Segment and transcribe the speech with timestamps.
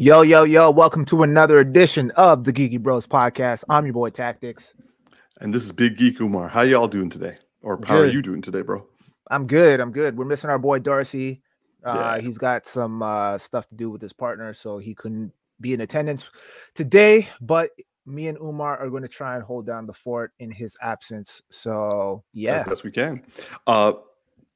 [0.00, 3.64] Yo, yo, yo, welcome to another edition of the Geeky Bros podcast.
[3.68, 4.72] I'm your boy Tactics.
[5.42, 6.48] And this is Big Geek Umar.
[6.48, 7.36] How y'all doing today?
[7.60, 8.08] Or how Good.
[8.08, 8.86] are you doing today, bro?
[9.30, 9.78] I'm good.
[9.78, 10.16] I'm good.
[10.16, 11.42] We're missing our boy Darcy.
[11.84, 12.18] Uh, Yeah.
[12.22, 15.82] He's got some uh, stuff to do with his partner, so he couldn't be in
[15.82, 16.30] attendance
[16.74, 17.28] today.
[17.42, 17.68] But
[18.06, 21.42] me and Umar are going to try and hold down the fort in his absence.
[21.50, 22.60] So, yeah.
[22.60, 23.22] As best we can.
[23.66, 23.92] Uh,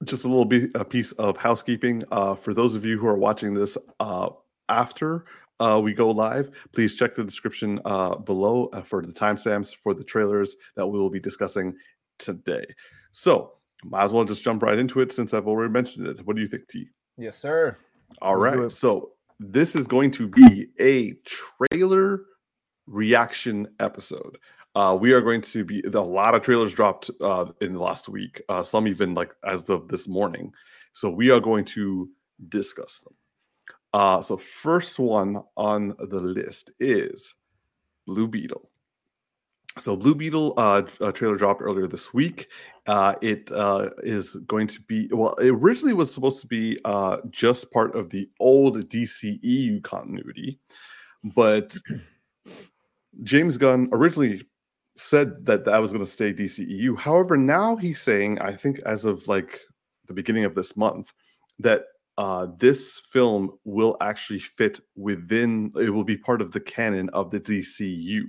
[0.05, 2.03] just a little bit a piece of housekeeping.
[2.11, 4.31] Uh, for those of you who are watching this uh,
[4.69, 5.25] after
[5.61, 9.95] uh, we go live, please check the description uh, below uh, for the timestamps for
[9.95, 11.75] the trailers that we will be discussing
[12.19, 12.65] today.
[13.13, 13.53] So,
[13.85, 16.27] might as well just jump right into it since I've already mentioned it.
[16.27, 16.89] What do you think, T?
[17.19, 17.77] Yes, sir.
[18.23, 18.71] All Let's right.
[18.71, 22.23] So this is going to be a trailer
[22.87, 24.39] reaction episode.
[24.75, 28.09] Uh, we are going to be a lot of trailers dropped uh, in the last
[28.09, 28.43] week.
[28.49, 30.53] Uh, some even like as of this morning.
[30.95, 32.09] So we are going to
[32.49, 33.15] discuss them.
[33.95, 37.33] Uh, so first one on the list is
[38.07, 38.69] Blue Beetle.
[39.79, 42.49] So Blue Beetle uh, a trailer dropped earlier this week.
[42.89, 45.35] Uh, it uh, is going to be well.
[45.35, 50.59] It originally was supposed to be uh, just part of the old DCEU continuity,
[51.23, 51.77] but
[53.23, 54.45] James Gunn originally
[54.97, 56.99] said that that was going to stay DCEU.
[56.99, 59.61] However, now he's saying, I think as of like
[60.07, 61.13] the beginning of this month,
[61.61, 61.85] that
[62.17, 65.73] uh, this film will actually fit within.
[65.77, 68.23] It will be part of the canon of the DCU.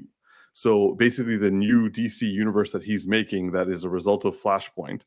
[0.53, 5.01] So basically, the new DC universe that he's making, that is a result of Flashpoint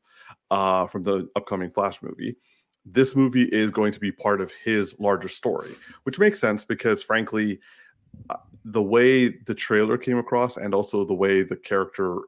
[0.51, 2.37] uh, from the upcoming Flash movie.
[2.85, 5.71] This movie is going to be part of his larger story,
[6.03, 7.59] which makes sense because, frankly,
[8.29, 12.19] uh, the way the trailer came across and also the way the character,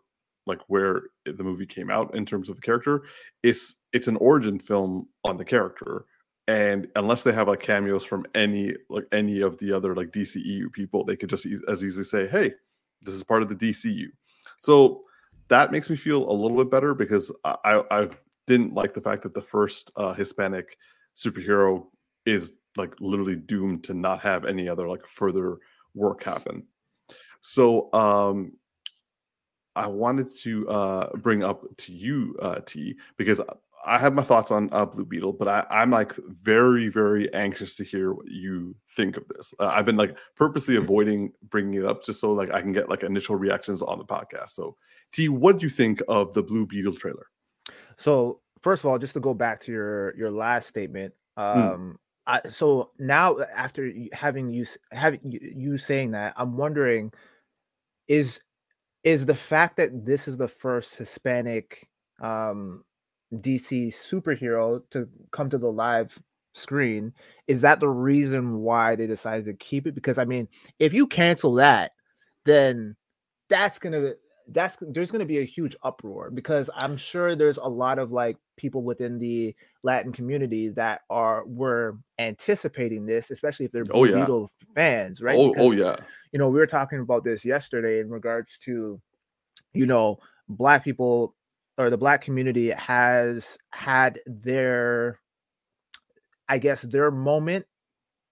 [0.47, 3.03] like where the movie came out in terms of the character,
[3.43, 6.05] is it's an origin film on the character.
[6.52, 10.71] And unless they have like cameos from any like any of the other like DCEU
[10.73, 12.53] people, they could just e- as easily say, "Hey,
[13.02, 14.08] this is part of the DCU.
[14.59, 15.03] So
[15.47, 18.09] that makes me feel a little bit better because I, I,
[18.48, 20.76] didn't like the fact that the first uh, Hispanic
[21.15, 21.86] superhero
[22.26, 25.58] is like literally doomed to not have any other like further
[25.93, 26.64] work happen.
[27.43, 28.53] So um
[29.76, 33.39] I wanted to uh bring up to you uh T because
[33.86, 37.75] I have my thoughts on uh, Blue Beetle, but I, I'm like very, very anxious
[37.75, 39.53] to hear what you think of this.
[39.59, 42.89] Uh, I've been like purposely avoiding bringing it up just so like I can get
[42.89, 44.52] like initial reactions on the podcast.
[44.52, 44.75] So,
[45.11, 47.27] T, what do you think of the Blue Beetle trailer?
[47.97, 51.97] So first of all, just to go back to your your last statement, um,
[52.27, 57.11] I, so now after having you having you saying that, I'm wondering,
[58.08, 58.41] is
[59.03, 61.89] is the fact that this is the first Hispanic
[62.21, 62.83] um,
[63.33, 66.17] DC superhero to come to the live
[66.53, 67.14] screen,
[67.47, 69.95] is that the reason why they decided to keep it?
[69.95, 70.47] Because I mean,
[70.80, 71.91] if you cancel that,
[72.45, 72.95] then
[73.49, 74.14] that's gonna
[74.47, 78.37] that's there's gonna be a huge uproar because I'm sure there's a lot of like
[78.58, 84.41] people within the Latin community that are were anticipating this, especially if they're Oh, Blue
[84.41, 84.65] yeah.
[84.75, 85.37] Fans, right?
[85.37, 85.95] Oh, oh yeah.
[86.31, 89.02] you know, we were talking about this yesterday in regards to,
[89.73, 91.36] you know, black people
[91.77, 95.20] or the black community has had their,
[96.48, 97.65] I guess, their moment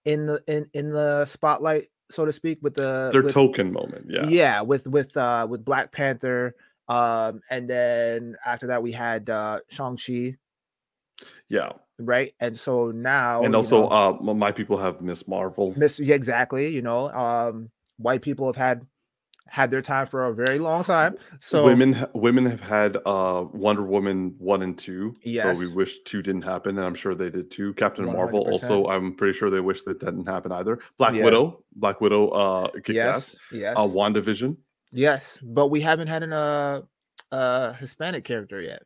[0.04, 4.06] in the in in the spotlight, so to speak, with the Their with- token moment.
[4.08, 4.26] Yeah.
[4.26, 6.54] yeah with with uh with black panther
[6.88, 10.36] um and then after that we had uh shang-chi
[11.48, 11.72] Yeah.
[11.98, 15.72] right and so now and also, know, uh, my people have Miss Marvel.
[15.76, 18.86] Miss yeah, exactly you know um white people have had
[19.52, 23.82] had their time for a very long time so women women have had uh Wonder
[23.82, 25.16] Woman one and two.
[25.24, 27.74] Though we wish two didn't happen, and I'm sure they did too.
[27.74, 28.50] Captain Marvel 100%.
[28.52, 30.78] also, I'm pretty sure they wish that didn't happen either.
[30.98, 31.24] Black Yeah.
[31.24, 33.36] Widow, Black Widow, uh, kick yes ass.
[33.52, 34.56] yes Uh, WandaVision.
[34.92, 36.82] yes but we haven't had an uh
[37.32, 38.82] uh hispanic character yet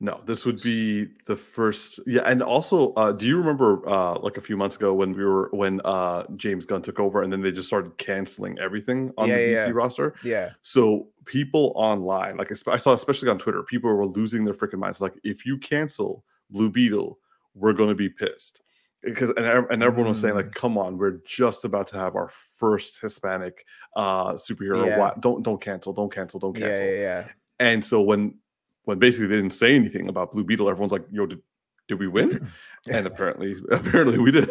[0.00, 2.00] No, this would be the first.
[2.06, 5.24] Yeah, and also, uh, do you remember uh, like a few months ago when we
[5.24, 9.28] were when uh, James Gunn took over, and then they just started canceling everything on
[9.28, 9.72] Yeah, the yeah, DC yeah.
[9.72, 10.14] roster?
[10.24, 14.78] yeah So people online, like I saw, especially on Twitter, people were losing their freaking
[14.80, 15.00] minds.
[15.00, 17.20] Like, if you cancel Blue Beetle,
[17.54, 18.60] we're going to be pissed
[19.02, 20.38] because and, and everyone was saying Mm.
[20.38, 22.28] like, come on, we're just about to have our
[22.58, 23.64] first Hispanic
[23.94, 24.84] uh superhero.
[24.86, 24.98] Yeah.
[24.98, 26.86] Why, don't don't cancel, don't cancel, don't yeah cancel.
[26.86, 27.28] yeah yeah
[27.60, 28.38] And so when
[28.84, 31.40] when basically they didn't say anything about Blue Beetle, everyone's like, yo, did,
[31.88, 32.50] did we win?
[32.90, 34.48] and apparently apparently we did.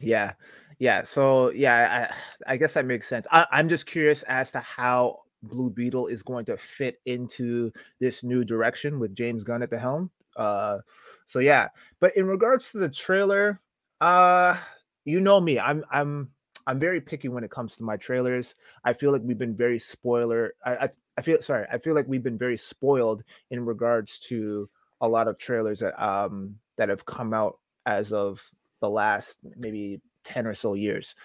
[0.00, 0.32] Yeah,
[0.78, 1.02] yeah.
[1.04, 2.10] So yeah,
[2.46, 3.26] I I guess that makes sense.
[3.30, 8.24] I, I'm just curious as to how Blue Beetle is going to fit into this
[8.24, 10.10] new direction with James Gunn at the helm.
[10.36, 10.78] Uh,
[11.26, 11.68] so yeah.
[12.00, 13.60] But in regards to the trailer,
[14.00, 14.56] uh,
[15.04, 16.30] you know me, I'm I'm
[16.66, 18.54] I'm very picky when it comes to my trailers.
[18.84, 20.54] I feel like we've been very spoiler.
[20.64, 21.66] I, I I feel sorry.
[21.70, 24.70] I feel like we've been very spoiled in regards to
[25.00, 28.40] a lot of trailers that um that have come out as of
[28.80, 31.16] the last maybe 10 or so years.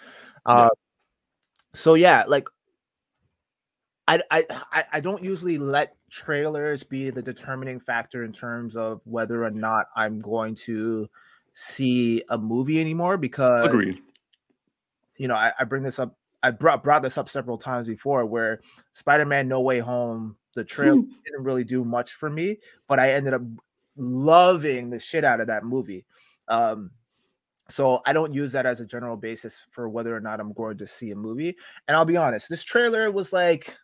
[0.46, 0.70] Uh,
[1.74, 2.48] so yeah, like
[4.08, 9.44] I, I I don't usually let trailers be the determining factor in terms of whether
[9.44, 11.10] or not I'm going to
[11.54, 14.00] see a movie anymore because Agreed.
[15.18, 16.18] You know, I, I bring this up.
[16.44, 18.60] I brought brought this up several times before, where
[18.92, 22.58] Spider-Man: No Way Home, the trailer didn't really do much for me,
[22.88, 23.42] but I ended up
[23.96, 26.06] loving the shit out of that movie.
[26.48, 26.92] Um,
[27.70, 30.78] so I don't use that as a general basis for whether or not I'm going
[30.80, 31.56] to see a movie.
[31.88, 33.76] And I'll be honest, this trailer was like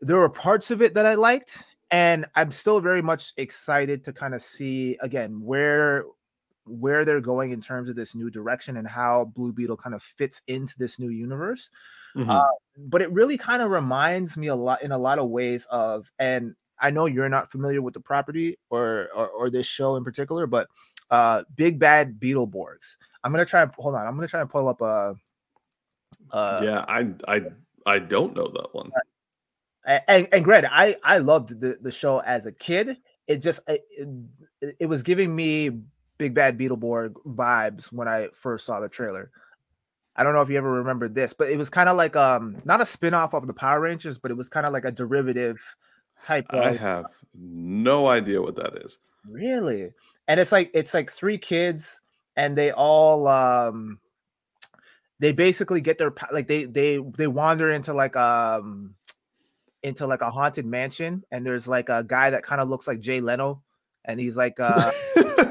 [0.00, 4.12] there were parts of it that I liked, and I'm still very much excited to
[4.12, 6.04] kind of see again where
[6.66, 10.02] where they're going in terms of this new direction and how Blue Beetle kind of
[10.02, 11.70] fits into this new universe.
[12.16, 12.30] Mm-hmm.
[12.30, 12.44] Uh,
[12.76, 16.10] but it really kind of reminds me a lot in a lot of ways of,
[16.18, 20.04] and I know you're not familiar with the property or or, or this show in
[20.04, 20.68] particular, but
[21.10, 22.96] uh, Big Bad Beetleborgs.
[23.22, 24.06] I'm gonna try and hold on.
[24.06, 25.14] I'm gonna try and pull up a.
[26.30, 27.42] Uh, yeah, I I
[27.86, 28.90] I don't know that one.
[29.86, 32.96] And, and granted, I I loved the the show as a kid.
[33.26, 33.82] It just it,
[34.80, 35.70] it was giving me
[36.18, 39.30] Big Bad Beetleborg vibes when I first saw the trailer.
[40.16, 42.62] I don't know if you ever remember this, but it was kind of like um
[42.64, 45.60] not a spin-off of the Power Rangers, but it was kind of like a derivative
[46.22, 48.98] type of I have no idea what that is.
[49.28, 49.92] Really?
[50.28, 52.00] And it's like it's like three kids
[52.36, 53.98] and they all um
[55.18, 58.94] they basically get their like they they they wander into like um
[59.82, 63.00] into like a haunted mansion and there's like a guy that kind of looks like
[63.00, 63.62] Jay Leno
[64.04, 64.90] and he's like uh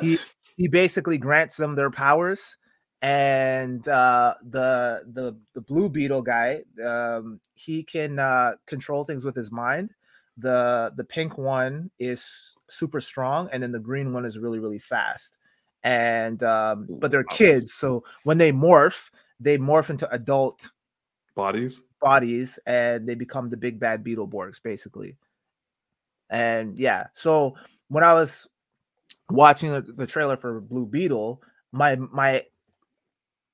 [0.02, 0.18] he
[0.58, 2.58] he basically grants them their powers
[3.04, 9.36] and uh, the the the blue beetle guy um, he can uh, control things with
[9.36, 9.94] his mind.
[10.38, 14.80] The the pink one is super strong and then the green one is really really
[14.80, 15.38] fast.
[15.84, 20.70] And um, but they're kids so when they morph they morph into adult
[21.36, 21.82] bodies?
[22.02, 25.18] bodies and they become the big bad beetleborgs basically.
[26.30, 27.56] And yeah so
[27.90, 28.48] when i was
[29.30, 31.42] watching the, the trailer for Blue Beetle,
[31.72, 32.44] my my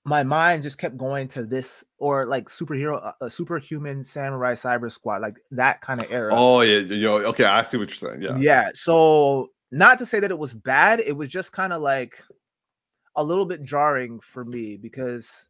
[0.05, 4.91] my mind just kept going to this or like superhero, a uh, superhuman samurai cyber
[4.91, 6.31] squad, like that kind of era.
[6.33, 8.21] Oh yeah, yo, okay, I see what you're saying.
[8.21, 8.69] Yeah, yeah.
[8.73, 12.23] So not to say that it was bad, it was just kind of like
[13.15, 15.47] a little bit jarring for me because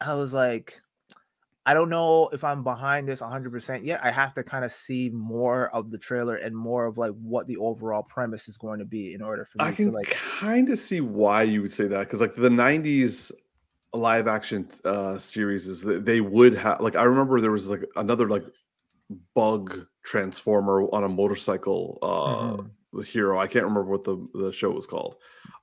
[0.00, 0.81] I was like,
[1.64, 4.00] I don't know if I'm behind this 100% yet.
[4.02, 7.46] I have to kind of see more of the trailer and more of like what
[7.46, 10.10] the overall premise is going to be in order for me I can to like
[10.10, 13.30] kind of see why you would say that because like the 90s
[13.94, 17.84] live action uh series is that they would have like I remember there was like
[17.94, 18.44] another like
[19.34, 23.02] bug transformer on a motorcycle uh mm-hmm.
[23.02, 23.38] hero.
[23.38, 25.16] I can't remember what the the show was called.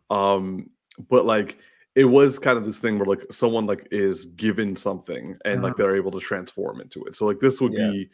[0.10, 0.70] Um
[1.10, 1.58] but like
[1.96, 5.76] it was kind of this thing where like someone like is given something and like
[5.76, 7.16] they're able to transform into it.
[7.16, 7.90] So like this would yeah.
[7.90, 8.10] be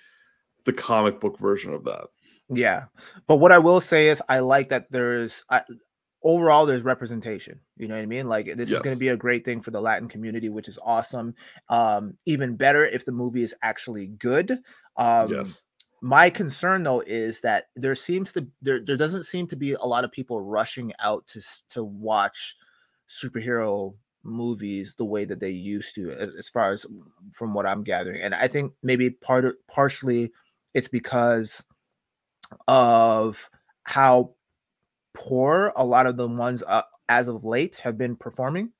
[0.63, 2.05] the comic book version of that.
[2.49, 2.85] Yeah.
[3.27, 5.61] But what I will say is I like that there's I,
[6.23, 7.59] overall there's representation.
[7.77, 8.29] You know what I mean?
[8.29, 8.77] Like this yes.
[8.77, 11.35] is going to be a great thing for the Latin community, which is awesome.
[11.69, 14.51] Um even better if the movie is actually good.
[14.97, 15.61] Um yes.
[16.01, 19.85] My concern though is that there seems to there there doesn't seem to be a
[19.85, 22.55] lot of people rushing out to to watch
[23.09, 26.85] superhero movies the way that they used to as far as
[27.33, 30.31] from what i'm gathering and i think maybe part of partially
[30.73, 31.63] it's because
[32.67, 33.49] of
[33.83, 34.33] how
[35.13, 38.71] poor a lot of the ones uh, as of late have been performing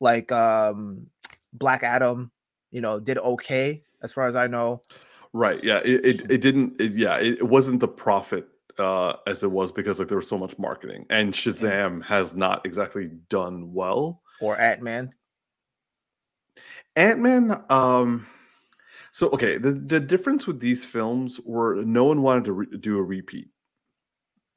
[0.00, 1.06] like um
[1.52, 2.30] black adam
[2.70, 4.82] you know did okay as far as i know.
[5.32, 8.48] Right yeah it it, it didn't it, yeah it, it wasn't the profit
[8.78, 12.64] uh, as it was because like there was so much marketing, and Shazam has not
[12.64, 14.22] exactly done well.
[14.40, 15.12] Or Ant Man.
[16.96, 17.64] Ant Man.
[17.68, 18.26] Um,
[19.12, 22.98] so okay, the the difference with these films were no one wanted to re- do
[22.98, 23.48] a repeat,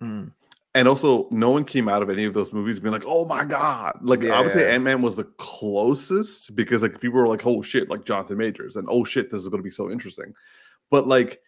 [0.01, 0.31] mm.
[0.75, 3.45] and also no one came out of any of those movies being like, "Oh my
[3.45, 4.33] god!" Like yeah.
[4.33, 7.89] I would say, Ant Man was the closest because like people were like, "Oh shit!"
[7.89, 10.33] Like Jonathan Majors, and "Oh shit!" This is going to be so interesting,
[10.91, 11.41] but like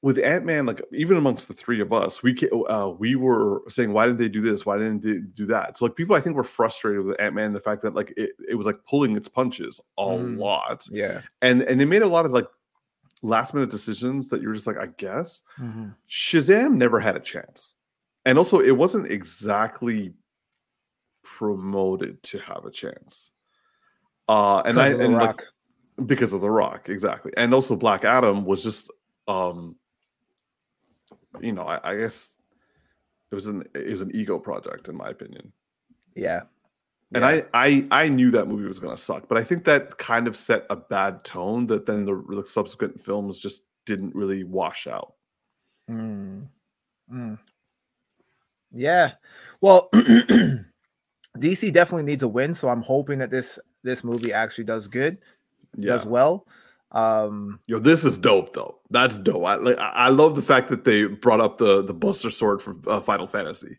[0.00, 2.36] with Ant Man, like even amongst the three of us, we
[2.68, 4.64] uh, we were saying, why didn't they do this?
[4.64, 5.76] Why didn't they do that?
[5.76, 8.30] So like people, I think were frustrated with Ant Man, the fact that like it,
[8.48, 12.06] it was like pulling its punches a mm, lot, yeah, and and they made a
[12.06, 12.46] lot of like
[13.22, 15.88] last minute decisions that you're just like, I guess mm-hmm.
[16.08, 17.74] Shazam never had a chance,
[18.24, 20.14] and also it wasn't exactly
[21.24, 23.32] promoted to have a chance.
[24.28, 25.42] Uh, and I and like
[26.06, 27.32] because of The Rock, exactly.
[27.36, 28.92] And also Black Adam was just
[29.26, 29.74] um
[31.40, 32.38] you know, I, I guess
[33.30, 35.52] it was an it was an ego project in my opinion.
[36.14, 36.42] Yeah.
[37.14, 37.42] And Yeah.
[37.54, 40.36] I, I I knew that movie was gonna suck, but I think that kind of
[40.36, 45.14] set a bad tone that then the, the subsequent films just didn't really wash out.
[45.90, 46.48] Mm.
[47.12, 47.38] Mm.
[48.72, 49.12] Yeah.
[49.60, 49.88] Well,
[51.38, 55.18] DC definitely needs a win, so I'm hoping that this this movie actually does good,
[55.76, 55.92] Yeah.
[55.92, 56.46] does well.
[56.92, 58.78] Um, Yo, this is dope though.
[58.90, 59.44] That's dope.
[59.44, 59.78] I like.
[59.78, 63.00] I I love the fact that they brought up the the Buster Sword from uh,
[63.00, 63.78] Final Fantasy.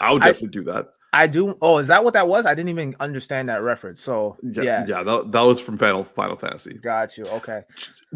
[0.00, 0.88] I would I- definitely do that.
[1.14, 1.58] I do.
[1.60, 2.46] Oh, is that what that was?
[2.46, 4.00] I didn't even understand that reference.
[4.00, 5.02] So Yeah, yeah, yeah.
[5.02, 6.72] That, that was from Final Final Fantasy.
[6.74, 7.24] got you.
[7.24, 7.62] Okay.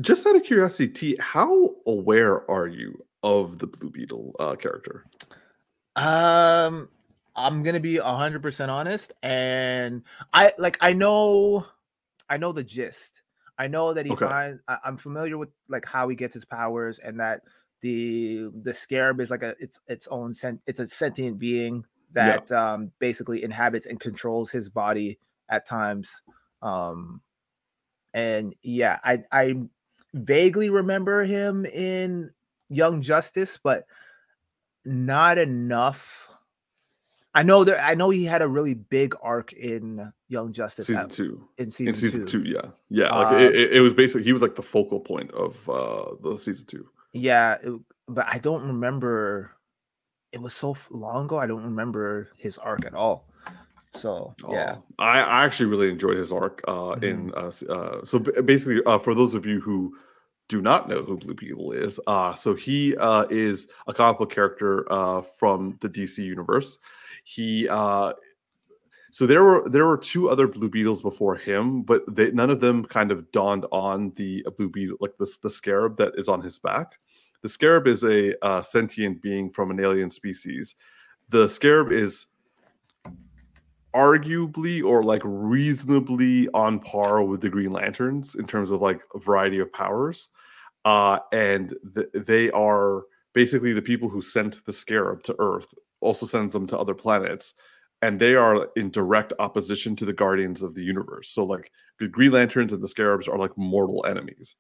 [0.00, 5.04] Just out of curiosity, T, how aware are you of the Blue Beetle uh, character?
[5.94, 6.88] Um,
[7.34, 10.02] I'm gonna be hundred percent honest, and
[10.32, 11.66] I like I know,
[12.30, 13.20] I know the gist.
[13.58, 14.26] I know that he Okay.
[14.26, 14.62] finds.
[14.68, 17.42] I, I'm familiar with like how he gets his powers, and that
[17.80, 20.62] the the scarab is like a it's its own sent.
[20.66, 21.84] It's a sentient being
[22.18, 22.40] Yeah.
[22.40, 26.22] that um basically inhabits and controls his body at times.
[26.62, 27.22] Um,
[28.14, 29.54] and yeah, I I
[30.14, 32.32] vaguely remember him in
[32.68, 33.86] Young Justice, but
[34.84, 36.25] not enough.
[37.36, 41.04] I know that I know he had a really big arc in Young Justice Season
[41.04, 41.46] at- two.
[41.58, 42.42] in season, In season two.
[42.42, 42.48] two.
[42.50, 43.14] yeah, yeah.
[43.14, 46.38] Like Uh, it, it, was basically he was like the focal point of uh the
[46.38, 46.88] season two.
[47.12, 49.52] Yeah, it- but I don't remember.
[50.32, 51.38] It was so long ago.
[51.38, 53.28] I don't remember his arc at all.
[53.92, 56.62] So yeah, Oh, I, I actually really enjoyed his arc.
[56.68, 59.94] Uh, in uh, uh, so basically, uh, for those of you who
[60.48, 64.30] do not know who Blue Beetle is, uh, so he uh, is a comic book
[64.30, 66.78] character uh, from the DC universe.
[67.28, 68.12] He uh,
[69.10, 72.60] so there were there were two other Blue Beetles before him, but they, none of
[72.60, 76.40] them kind of dawned on the Blue Beetle, like the the scarab that is on
[76.40, 77.00] his back.
[77.42, 80.76] The scarab is a uh, sentient being from an alien species.
[81.28, 82.26] The scarab is
[83.92, 89.18] arguably or like reasonably on par with the Green Lanterns in terms of like a
[89.18, 90.28] variety of powers.
[90.84, 93.02] Uh, and th- they are
[93.32, 97.54] basically the people who sent the scarab to Earth, also sends them to other planets.
[98.02, 101.30] And they are in direct opposition to the Guardians of the Universe.
[101.30, 104.54] So, like, the Green Lanterns and the Scarabs are like mortal enemies.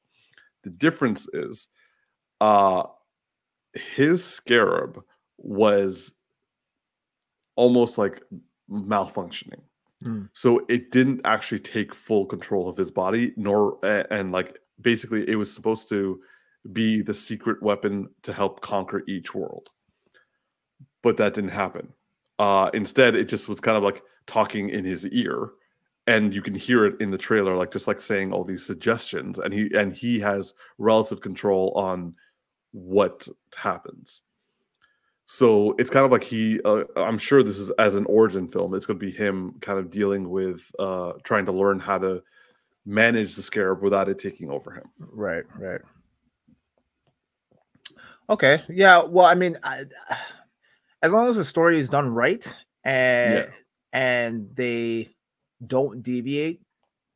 [0.62, 1.68] The difference is,
[2.40, 2.84] uh,
[3.74, 5.02] his scarab
[5.38, 6.14] was
[7.56, 8.22] almost like
[8.70, 9.60] malfunctioning.
[10.04, 10.28] Mm.
[10.32, 15.36] So it didn't actually take full control of his body, nor and like basically it
[15.36, 16.20] was supposed to
[16.72, 19.70] be the secret weapon to help conquer each world.
[21.06, 21.92] But that didn't happen.
[22.40, 25.50] Uh, instead, it just was kind of like talking in his ear,
[26.08, 29.38] and you can hear it in the trailer, like just like saying all these suggestions,
[29.38, 32.12] and he and he has relative control on
[32.72, 34.22] what happens.
[35.26, 36.60] So it's kind of like he.
[36.64, 38.74] Uh, I'm sure this is as an origin film.
[38.74, 42.20] It's going to be him kind of dealing with uh, trying to learn how to
[42.84, 44.90] manage the scarab without it taking over him.
[44.98, 45.82] right, right.
[48.28, 49.04] Okay, yeah.
[49.04, 49.84] Well, I mean, I,
[51.02, 52.44] as long as the story is done right
[52.84, 53.50] and Yeah.
[53.92, 55.10] and they
[55.66, 56.60] don't deviate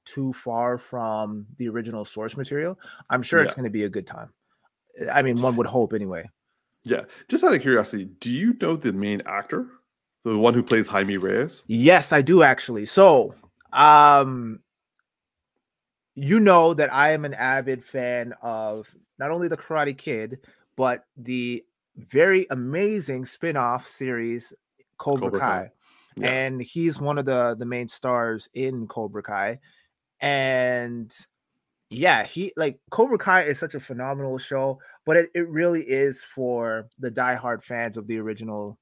[0.05, 2.79] too far from the original source material,
[3.11, 4.31] I'm sure it's going to be a good time.
[5.13, 6.29] I mean, one would hope anyway.
[6.85, 7.03] Yeah.
[7.29, 9.67] Just out of curiosity, do you know the main actor,
[10.25, 11.63] the one who plays Jaime Reyes?
[11.67, 12.87] Yes, I do actually.
[12.87, 13.35] So,
[13.73, 14.61] um,
[16.15, 18.87] you know that I am an avid fan of
[19.19, 20.39] not only the Karate Kid,
[20.77, 21.65] but the
[21.97, 24.53] very amazing spin-off series
[24.99, 25.47] Cobra, Cobra Kai.
[25.47, 25.71] Kai.
[26.17, 26.31] Yeah.
[26.31, 29.61] And he's one of the the main stars in Cobra Kai.
[30.21, 31.13] And
[31.89, 36.23] yeah, he like Cobra Kai is such a phenomenal show, but it, it really is
[36.23, 38.79] for the diehard fans of the original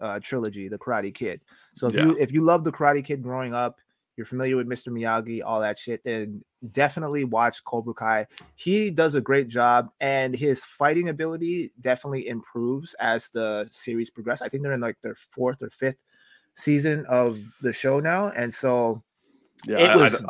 [0.00, 1.40] uh, trilogy, The Karate Kid.
[1.74, 3.78] So if you if you love The Karate Kid growing up,
[4.16, 4.90] you're familiar with Mr.
[4.92, 8.26] Miyagi, all that shit, then definitely watch Cobra Kai.
[8.56, 14.42] He does a great job, and his fighting ability definitely improves as the series progresses.
[14.42, 15.98] I think they're in like their fourth or fifth
[16.54, 19.02] season of the show now, and so
[19.66, 20.24] Yeah, It I- I was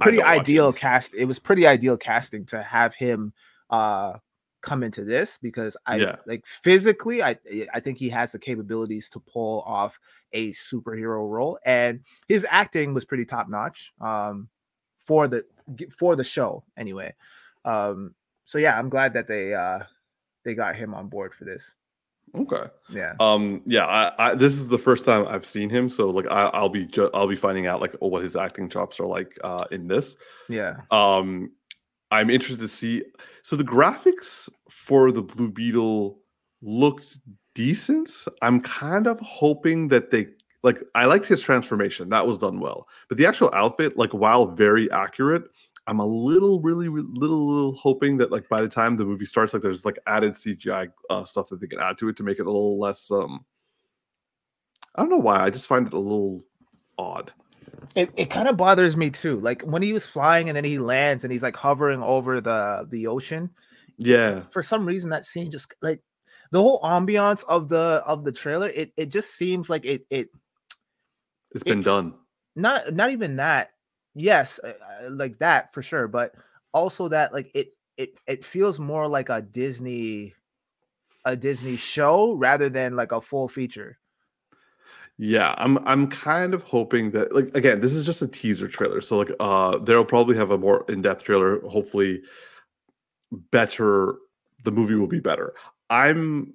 [0.00, 1.12] pretty ideal cast.
[1.14, 3.32] It was pretty ideal casting to have him
[3.70, 4.18] uh
[4.62, 6.16] come into this because I Yeah.
[6.26, 7.38] like physically I
[7.74, 9.98] I think he has the capabilities to pull off
[10.32, 14.48] a superhero role and his acting was pretty top notch um
[14.98, 15.44] for the
[15.96, 17.14] for the show anyway.
[17.64, 19.80] Um so yeah, I'm glad that they uh
[20.44, 21.74] they got him on board for this.
[22.34, 22.64] Okay.
[22.90, 23.14] Yeah.
[23.20, 23.62] Um.
[23.64, 23.86] Yeah.
[23.86, 24.34] I, I.
[24.34, 26.84] This is the first time I've seen him, so like I, I'll be.
[26.84, 30.16] Ju- I'll be finding out like what his acting chops are like uh, in this.
[30.48, 30.76] Yeah.
[30.90, 31.52] Um.
[32.10, 33.02] I'm interested to see.
[33.42, 36.18] So the graphics for the Blue Beetle
[36.62, 37.18] looked
[37.58, 38.08] decent.
[38.40, 40.28] I'm kind of hoping that they
[40.62, 42.08] like I liked his transformation.
[42.08, 42.86] That was done well.
[43.08, 45.42] But the actual outfit, like while very accurate,
[45.88, 49.52] I'm a little, really, little, little hoping that like by the time the movie starts,
[49.52, 52.38] like there's like added CGI uh, stuff that they can add to it to make
[52.38, 53.10] it a little less.
[53.10, 53.44] um
[54.94, 55.42] I don't know why.
[55.42, 56.44] I just find it a little
[56.96, 57.32] odd.
[57.96, 59.40] It, it kind of bothers me too.
[59.40, 62.86] Like when he was flying and then he lands and he's like hovering over the
[62.88, 63.50] the ocean.
[63.96, 64.42] Yeah.
[64.50, 66.02] For some reason, that scene just like
[66.50, 68.68] the whole ambiance of the of the trailer.
[68.68, 70.28] It it just seems like it it.
[71.52, 72.14] It's been it, done.
[72.56, 73.70] Not not even that.
[74.14, 74.72] Yes, uh,
[75.06, 76.08] uh, like that for sure.
[76.08, 76.32] But
[76.72, 80.34] also that like it it it feels more like a Disney
[81.24, 83.98] a Disney show rather than like a full feature.
[85.18, 89.00] Yeah, I'm I'm kind of hoping that like again, this is just a teaser trailer.
[89.00, 92.22] So like uh they'll probably have a more in-depth trailer, hopefully
[93.50, 94.16] better
[94.64, 95.54] the movie will be better.
[95.90, 96.54] I'm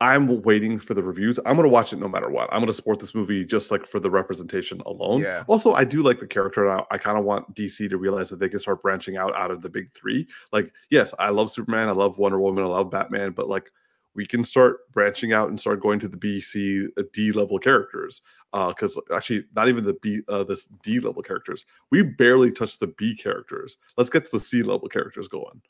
[0.00, 1.38] I'm waiting for the reviews.
[1.46, 2.52] I'm gonna watch it no matter what.
[2.52, 5.20] I'm gonna support this movie just like for the representation alone.
[5.20, 5.44] Yeah.
[5.46, 6.68] Also, I do like the character.
[6.68, 9.34] and I, I kind of want DC to realize that they can start branching out
[9.36, 10.26] out of the big three.
[10.52, 13.70] Like, yes, I love Superman, I love Wonder Woman, I love Batman, but like
[14.14, 17.02] we can start branching out and start going to the B, C, uh,
[17.34, 18.20] level characters.
[18.52, 21.66] Because uh, actually, not even the B, uh, the D level characters.
[21.90, 23.78] We barely touched the B characters.
[23.96, 25.62] Let's get to the C level characters going.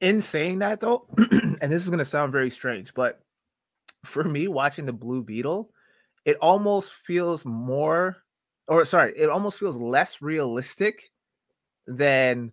[0.00, 3.20] In saying that, though, and this is going to sound very strange, but
[4.04, 5.70] for me, watching the Blue Beetle,
[6.24, 8.18] it almost feels more,
[8.68, 11.10] or sorry, it almost feels less realistic
[11.86, 12.52] than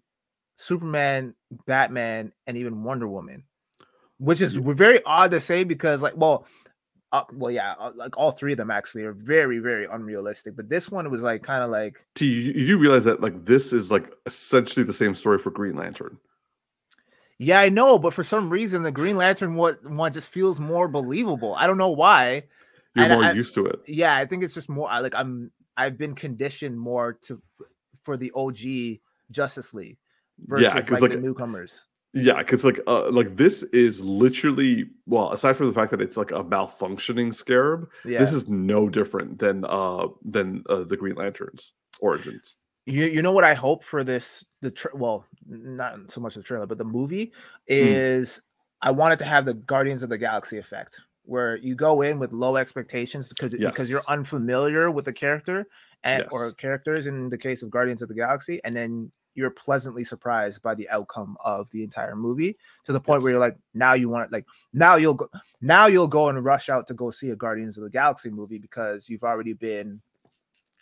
[0.56, 1.36] Superman,
[1.66, 3.44] Batman, and even Wonder Woman
[4.24, 6.48] which is very odd to say because like well
[7.12, 10.70] uh, well yeah uh, like all three of them actually are very very unrealistic but
[10.70, 13.92] this one was like kind of like T, you, you realize that like this is
[13.92, 16.18] like essentially the same story for green lantern
[17.44, 20.88] yeah i know but for some reason the green lantern one, one just feels more
[20.88, 22.44] believable i don't know why
[22.96, 25.52] you're and more I, used to it yeah i think it's just more like i'm
[25.78, 27.42] i've been conditioned more to
[28.04, 28.58] for the og
[29.32, 29.98] justice league
[30.40, 35.32] versus yeah, like, like the newcomers yeah, because like uh, like this is literally well,
[35.32, 38.20] aside from the fact that it's like a malfunctioning scarab, yeah.
[38.20, 42.56] this is no different than uh than uh, the Green Lanterns origins.
[42.86, 46.44] You you know what I hope for this the tra- well not so much the
[46.44, 47.32] trailer but the movie hmm.
[47.68, 48.42] is mm.
[48.82, 52.34] I wanted to have the Guardians of the Galaxy effect where you go in with
[52.34, 53.72] low expectations because yes.
[53.72, 55.66] because you're unfamiliar with the character
[56.04, 56.30] and yes.
[56.32, 60.62] or characters in the case of Guardians of the Galaxy and then you're pleasantly surprised
[60.62, 63.24] by the outcome of the entire movie to the point yes.
[63.24, 65.30] where you're like now you want it like now you'll go
[65.62, 68.60] now you'll go and rush out to go see a Guardians of the Galaxy movie
[68.60, 70.02] because you've already been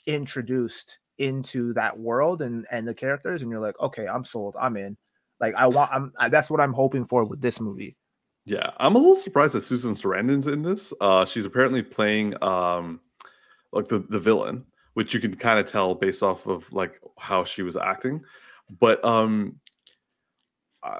[0.07, 4.55] introduced into that world and and the characters and you're like okay I'm sold.
[4.59, 4.97] I'm in.
[5.39, 7.95] Like I want I'm I, that's what I'm hoping for with this movie.
[8.45, 10.91] Yeah I'm a little surprised that Susan Sarandon's in this.
[10.99, 12.99] Uh she's apparently playing um
[13.71, 17.43] like the the villain which you can kind of tell based off of like how
[17.43, 18.21] she was acting.
[18.79, 19.59] But um
[20.83, 20.99] I,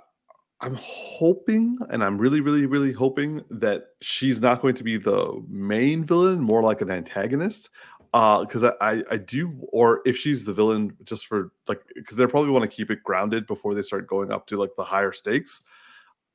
[0.63, 5.43] i'm hoping and i'm really really really hoping that she's not going to be the
[5.49, 7.71] main villain more like an antagonist
[8.13, 12.17] uh because I, I i do or if she's the villain just for like because
[12.17, 14.83] they probably want to keep it grounded before they start going up to like the
[14.83, 15.61] higher stakes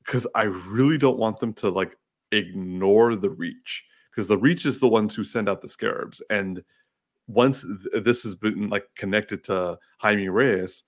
[0.03, 1.97] because i really don't want them to like
[2.31, 6.63] ignore the reach because the reach is the ones who send out the scarabs and
[7.27, 10.83] once th- this has been like connected to jaime reyes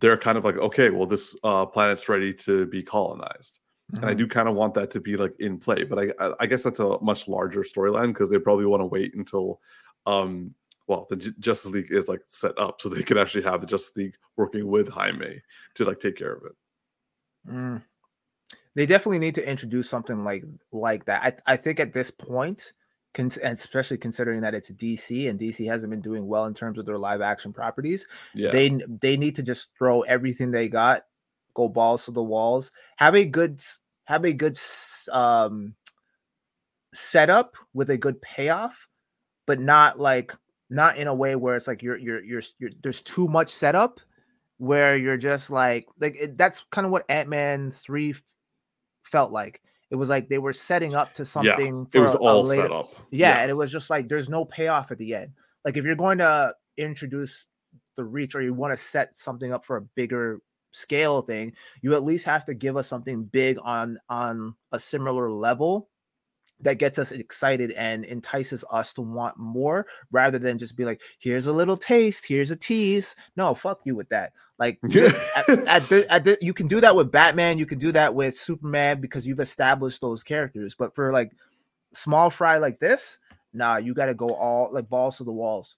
[0.00, 3.60] they're kind of like, okay, well, this uh, planet's ready to be colonized.
[3.92, 3.96] Mm-hmm.
[3.96, 4.18] And I mm-hmm.
[4.18, 6.80] do kind of want that to be like in play, but I I guess that's
[6.80, 9.60] a much larger storyline because they probably want to wait until,
[10.06, 10.54] um,
[10.86, 13.66] well, the J- Justice League is like set up so they can actually have the
[13.66, 15.42] Justice League working with Jaime
[15.74, 16.52] to like take care of it.
[17.50, 17.82] Mm.
[18.74, 21.42] They definitely need to introduce something like like that.
[21.46, 22.72] I I think at this point,
[23.18, 26.86] and especially considering that it's DC and DC hasn't been doing well in terms of
[26.86, 28.06] their live action properties.
[28.34, 28.50] Yeah.
[28.50, 31.04] They they need to just throw everything they got,
[31.54, 33.62] go balls to the walls, have a good
[34.04, 34.58] have a good
[35.10, 35.74] um
[36.92, 38.85] setup with a good payoff,
[39.46, 40.34] but not like
[40.68, 44.00] not in a way where it's like you're you're you're, you're there's too much setup
[44.58, 48.14] where you're just like like it, that's kind of what Ant-Man 3
[49.04, 51.86] felt like it was like they were setting up to something.
[51.92, 52.88] Yeah, it was a, all a later, set up.
[53.10, 55.30] Yeah, yeah, and it was just like there's no payoff at the end.
[55.64, 57.46] Like if you're going to introduce
[57.96, 60.40] the reach or you want to set something up for a bigger
[60.72, 65.30] scale thing, you at least have to give us something big on on a similar
[65.30, 65.88] level
[66.60, 71.00] that gets us excited and entices us to want more rather than just be like
[71.18, 73.16] here's a little taste here's a tease.
[73.36, 74.32] No fuck you with that.
[74.58, 77.92] Like at, at the, at the, you can do that with batman you can do
[77.92, 81.32] that with superman because you've established those characters but for like
[81.92, 83.18] small fry like this
[83.52, 85.76] nah you got to go all like balls to the walls.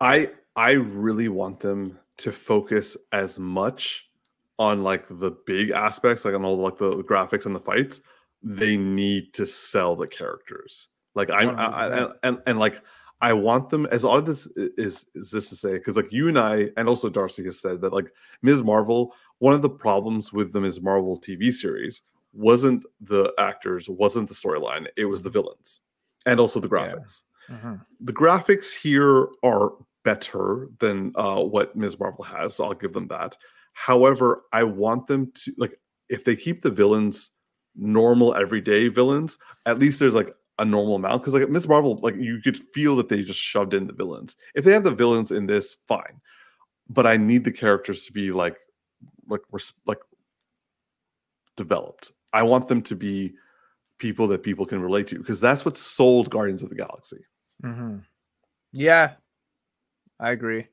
[0.00, 4.08] I i really want them to focus as much
[4.58, 8.00] on like the big aspects like on all like the graphics and the fights
[8.42, 10.88] they need to sell the characters.
[11.14, 12.82] Like I'm, I, I, and and like
[13.20, 16.38] I want them as odd this is is this to say because like you and
[16.38, 18.62] I and also Darcy has said that like Ms.
[18.62, 20.80] Marvel, one of the problems with the Ms.
[20.80, 25.80] Marvel TV series wasn't the actors, wasn't the storyline, it was the villains
[26.26, 27.22] and also the graphics.
[27.48, 27.56] Yeah.
[27.56, 27.74] Mm-hmm.
[28.02, 29.72] The graphics here are
[30.04, 31.98] better than uh, what Ms.
[31.98, 33.36] Marvel has, so I'll give them that.
[33.72, 37.30] However, I want them to like if they keep the villains
[37.78, 41.22] normal everyday villains, at least there's like a normal amount.
[41.22, 44.36] Because like Miss Marvel, like you could feel that they just shoved in the villains.
[44.54, 46.20] If they have the villains in this, fine.
[46.90, 48.56] But I need the characters to be like
[49.28, 49.42] like
[49.86, 49.98] like
[51.56, 52.12] developed.
[52.32, 53.34] I want them to be
[53.98, 57.24] people that people can relate to because that's what sold Guardians of the Galaxy.
[57.62, 57.98] Mm-hmm.
[58.72, 59.12] Yeah,
[60.20, 60.66] I agree.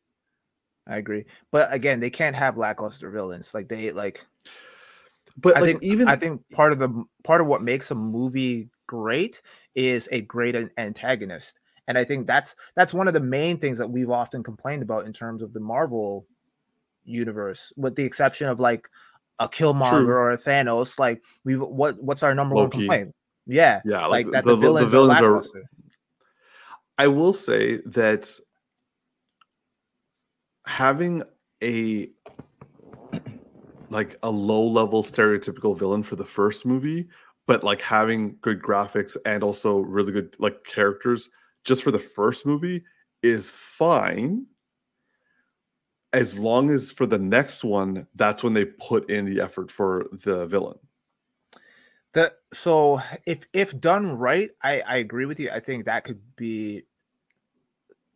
[0.88, 1.26] I agree.
[1.52, 3.54] But again, they can't have lackluster villains.
[3.54, 4.26] Like they like
[5.38, 7.96] but I like, think even I think part of the part of what makes a
[7.96, 9.42] movie great
[9.74, 11.60] is a great antagonist.
[11.88, 15.06] And I think that's that's one of the main things that we've often complained about
[15.06, 16.26] in terms of the Marvel
[17.04, 18.90] universe, with the exception of like
[19.40, 20.10] a Killmonger True.
[20.10, 20.98] or a Thanos.
[20.98, 22.78] Like we what what's our number Loki.
[22.78, 23.16] one complaint?
[23.46, 25.46] Yeah, yeah, like, like that the, the villains, the villains are, are.
[26.98, 28.32] I will say that
[30.66, 31.24] having
[31.62, 32.10] a
[33.96, 37.08] like a low level stereotypical villain for the first movie,
[37.48, 41.30] but like having good graphics and also really good like characters
[41.64, 42.84] just for the first movie
[43.24, 44.46] is fine.
[46.12, 50.08] As long as for the next one, that's when they put in the effort for
[50.12, 50.78] the villain.
[52.12, 55.52] That so if if done right, I I agree with you.
[55.52, 56.84] I think that could be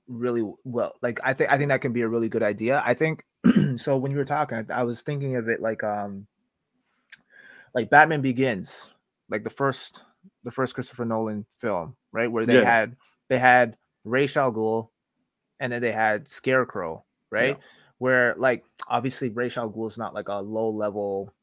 [0.10, 0.94] really well.
[1.02, 2.84] Like I think I think that can be a really good idea.
[2.86, 3.24] I think
[3.78, 6.28] so when you were talking, I, I, was thinking of it like um
[7.74, 8.92] like Batman Begins,
[9.30, 10.04] like the first
[10.44, 12.32] the first Christopher Nolan film, right?
[12.32, 12.66] Where they yeah.
[12.66, 12.96] had
[13.30, 14.90] they had Ra's al Ghul
[15.60, 17.58] and then they had Scarecrow, right?
[17.58, 17.64] Yeah.
[17.98, 21.34] Where like obviously Ra's al Ghul is not like a low level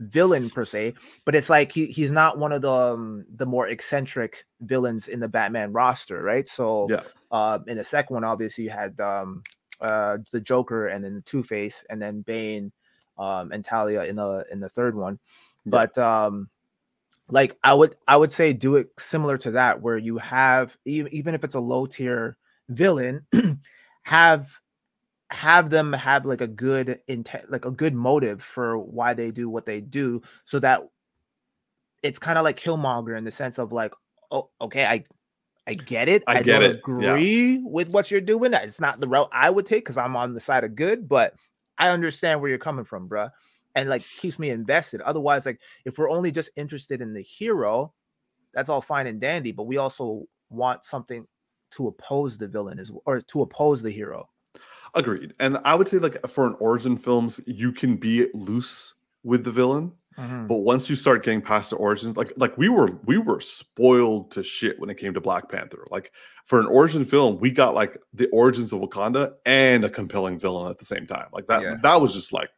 [0.00, 3.68] villain per se, but it's like he, he's not one of the um, the more
[3.68, 6.48] eccentric villains in the Batman roster, right?
[6.48, 7.02] So yeah.
[7.30, 9.42] uh in the second one, obviously you had um
[9.80, 12.72] uh, the Joker and then the Two Face and then Bane
[13.18, 15.18] um, and Talia in the in the third one.
[15.66, 16.48] But um,
[17.28, 21.12] like I would I would say do it similar to that where you have even
[21.12, 22.36] even if it's a low tier
[22.68, 23.26] villain,
[24.02, 24.58] have
[25.30, 29.48] have them have like a good intent like a good motive for why they do
[29.48, 30.80] what they do so that
[32.02, 33.92] it's kind of like Killmonger in the sense of like
[34.30, 35.04] oh okay I
[35.68, 36.24] I get it.
[36.26, 36.76] I, I get don't it.
[36.76, 37.58] agree yeah.
[37.62, 38.54] with what you're doing.
[38.54, 41.34] It's not the route I would take because I'm on the side of good, but
[41.76, 43.30] I understand where you're coming from, bruh.
[43.74, 45.02] And like keeps me invested.
[45.02, 47.92] Otherwise, like if we're only just interested in the hero,
[48.54, 49.52] that's all fine and dandy.
[49.52, 51.26] But we also want something
[51.72, 54.30] to oppose the villain as or to oppose the hero.
[54.94, 55.34] Agreed.
[55.38, 59.52] And I would say like for an origin films, you can be loose with the
[59.52, 60.46] villain Mm-hmm.
[60.48, 64.32] But once you start getting past the origins, like like we were we were spoiled
[64.32, 65.86] to shit when it came to Black Panther.
[65.90, 66.12] Like
[66.44, 70.70] for an origin film, we got like the origins of Wakanda and a compelling villain
[70.70, 71.26] at the same time.
[71.32, 71.76] Like that yeah.
[71.82, 72.50] that was just like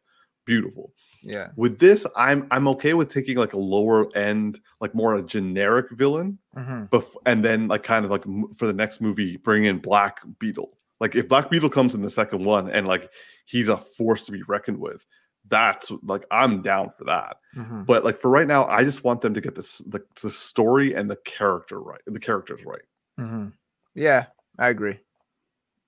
[0.45, 0.91] beautiful.
[1.23, 1.49] Yeah.
[1.55, 5.91] With this, I'm I'm okay with taking like a lower end, like more a generic
[5.91, 6.85] villain, mm-hmm.
[6.89, 8.23] but and then like kind of like
[8.57, 10.77] for the next movie, bring in Black Beetle.
[10.99, 13.09] Like if Black Beetle comes in the second one and like
[13.45, 15.05] he's a force to be reckoned with,
[15.47, 17.37] that's like I'm down for that.
[17.55, 17.83] Mm-hmm.
[17.83, 20.93] But like for right now, I just want them to get this the, the story
[20.93, 22.81] and the character right, the characters right.
[23.19, 23.47] Mm-hmm.
[23.95, 24.25] Yeah,
[24.57, 24.99] I agree.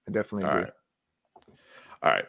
[0.08, 0.56] I definitely agree.
[0.56, 0.74] All right.
[2.04, 2.26] All right.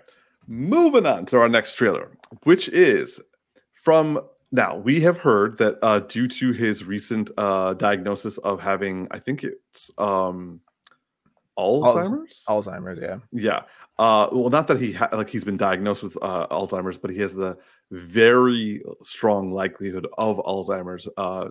[0.46, 2.10] Moving on to our next trailer,
[2.44, 3.20] which is
[3.72, 4.20] from
[4.52, 9.18] now we have heard that uh, due to his recent uh, diagnosis of having, I
[9.18, 10.60] think it's um,
[11.58, 12.42] Alzheimer's.
[12.48, 13.62] Alzheimer's, yeah, yeah.
[13.98, 17.18] Uh, well, not that he ha- like he's been diagnosed with uh, Alzheimer's, but he
[17.18, 17.56] has the
[17.90, 21.50] very strong likelihood of Alzheimer's uh,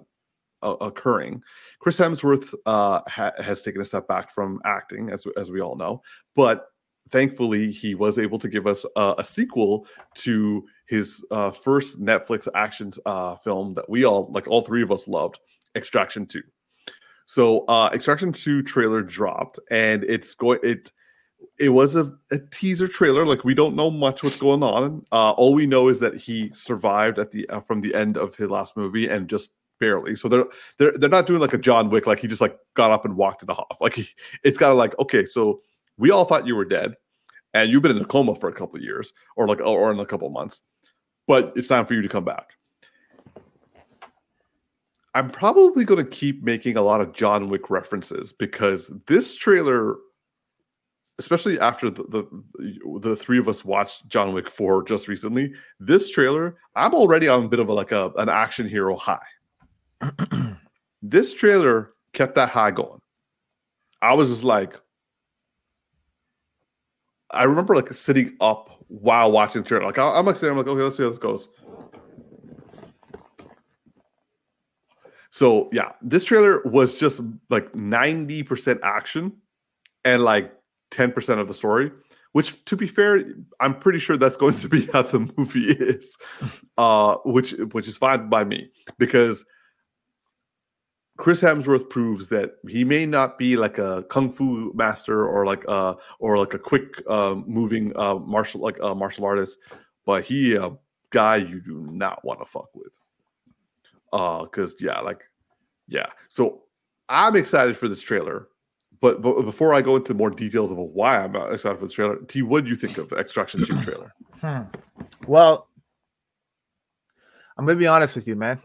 [0.62, 1.42] occurring.
[1.80, 5.76] Chris Hemsworth uh, ha- has taken a step back from acting, as as we all
[5.76, 6.02] know,
[6.36, 6.68] but
[7.10, 9.86] thankfully he was able to give us a sequel
[10.16, 14.92] to his uh, first Netflix action uh, film that we all like all three of
[14.92, 15.40] us loved,
[15.76, 16.44] Extraction Two.
[17.26, 20.92] So uh Extraction 2 trailer dropped and it's going it
[21.60, 25.06] it was a, a teaser trailer like we don't know much what's going on.
[25.12, 28.36] Uh all we know is that he survived at the uh, from the end of
[28.36, 30.16] his last movie and just barely.
[30.16, 30.46] So they're
[30.78, 33.16] they're they're not doing like a john wick like he just like got up and
[33.16, 33.78] walked it off.
[33.82, 34.08] Like he,
[34.44, 35.62] it's kind of like okay so
[35.98, 36.96] we all thought you were dead
[37.54, 40.00] and you've been in a coma for a couple of years or like or in
[40.00, 40.62] a couple of months
[41.28, 42.52] but it's time for you to come back
[45.16, 49.96] i'm probably going to keep making a lot of john wick references because this trailer
[51.20, 56.10] especially after the, the the three of us watched John Wick 4 just recently, this
[56.10, 59.26] trailer, I'm already on a bit of a like a an action hero high.
[61.02, 63.00] this trailer kept that high going.
[64.02, 64.80] I was just like,
[67.32, 69.86] I remember like sitting up while watching the trailer.
[69.86, 71.48] Like I, am like saying, I'm like, okay, let's see how this goes.
[75.34, 77.20] So yeah, this trailer was just
[77.50, 79.34] like 90% action
[80.06, 80.54] and like
[80.92, 81.90] 10% of the story
[82.34, 83.24] which to be fair
[83.60, 86.18] i'm pretty sure that's going to be how the movie is
[86.78, 89.46] uh which which is fine by me because
[91.18, 95.64] chris hemsworth proves that he may not be like a kung fu master or like
[95.68, 99.60] a or like a quick uh, moving uh martial like a martial artist
[100.06, 100.72] but he a
[101.12, 103.00] guy you do not want to fuck with
[104.14, 105.26] uh because yeah like
[105.90, 106.64] yeah so
[107.10, 108.48] i'm excited for this trailer
[109.04, 112.16] but, but before I go into more details of why I'm excited for the trailer,
[112.30, 114.14] T, what do you think of the Extraction 2 trailer?
[114.40, 114.62] Hmm.
[115.28, 115.68] Well,
[117.58, 118.62] I'm gonna be honest with you, man.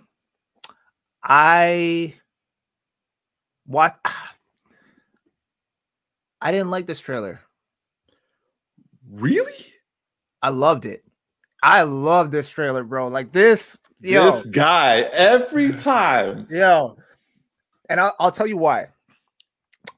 [1.24, 2.14] I
[3.66, 3.98] what
[6.40, 7.40] I didn't like this trailer.
[9.10, 9.74] Really?
[10.40, 11.02] I loved it.
[11.64, 13.08] I love this trailer, bro.
[13.08, 16.96] Like this, yo, this guy every time, yo.
[17.88, 18.88] And I'll, I'll tell you why.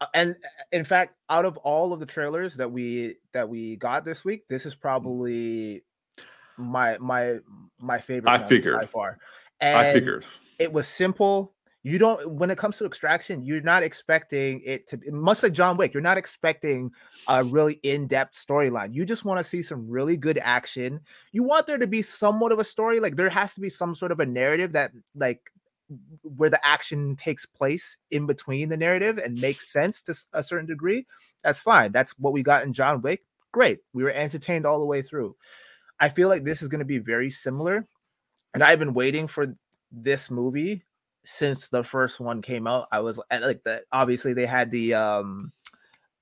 [0.00, 3.76] Uh, and uh, in fact, out of all of the trailers that we that we
[3.76, 5.82] got this week, this is probably
[6.56, 7.38] my my
[7.78, 8.30] my favorite.
[8.30, 9.18] I figured by far.
[9.60, 10.24] And I figured
[10.58, 11.52] it was simple.
[11.82, 15.78] You don't when it comes to extraction, you're not expecting it to much like John
[15.78, 15.94] Wick.
[15.94, 16.92] You're not expecting
[17.26, 18.94] a really in-depth storyline.
[18.94, 21.00] You just want to see some really good action.
[21.32, 23.00] You want there to be somewhat of a story.
[23.00, 25.50] Like there has to be some sort of a narrative that like
[26.22, 30.66] where the action takes place in between the narrative and makes sense to a certain
[30.66, 31.06] degree,
[31.42, 31.92] that's fine.
[31.92, 33.24] That's what we got in John Wick.
[33.52, 33.80] Great.
[33.94, 35.34] We were entertained all the way through.
[35.98, 37.86] I feel like this is going to be very similar.
[38.52, 39.56] And I've been waiting for
[39.90, 40.82] this movie
[41.24, 42.88] since the first one came out.
[42.92, 45.52] I was like that obviously they had the um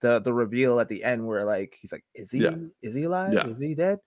[0.00, 2.56] the the reveal at the end where like he's like, is he yeah.
[2.82, 3.32] is he alive?
[3.32, 3.46] Yeah.
[3.46, 3.98] Is he dead?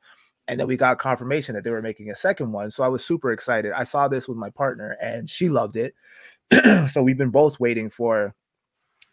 [0.47, 3.04] and then we got confirmation that they were making a second one so i was
[3.04, 5.93] super excited i saw this with my partner and she loved it
[6.91, 8.36] so we've been both waiting for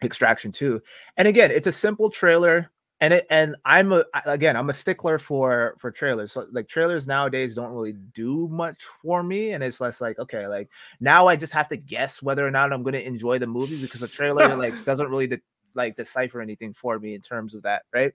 [0.03, 0.81] extraction 2
[1.17, 5.17] and again it's a simple trailer and it and i'm a again i'm a stickler
[5.17, 9.79] for for trailers so like trailers nowadays don't really do much for me and it's
[9.79, 12.93] less like okay like now i just have to guess whether or not i'm going
[12.93, 15.41] to enjoy the movie because the trailer like doesn't really de-
[15.75, 18.13] like decipher anything for me in terms of that right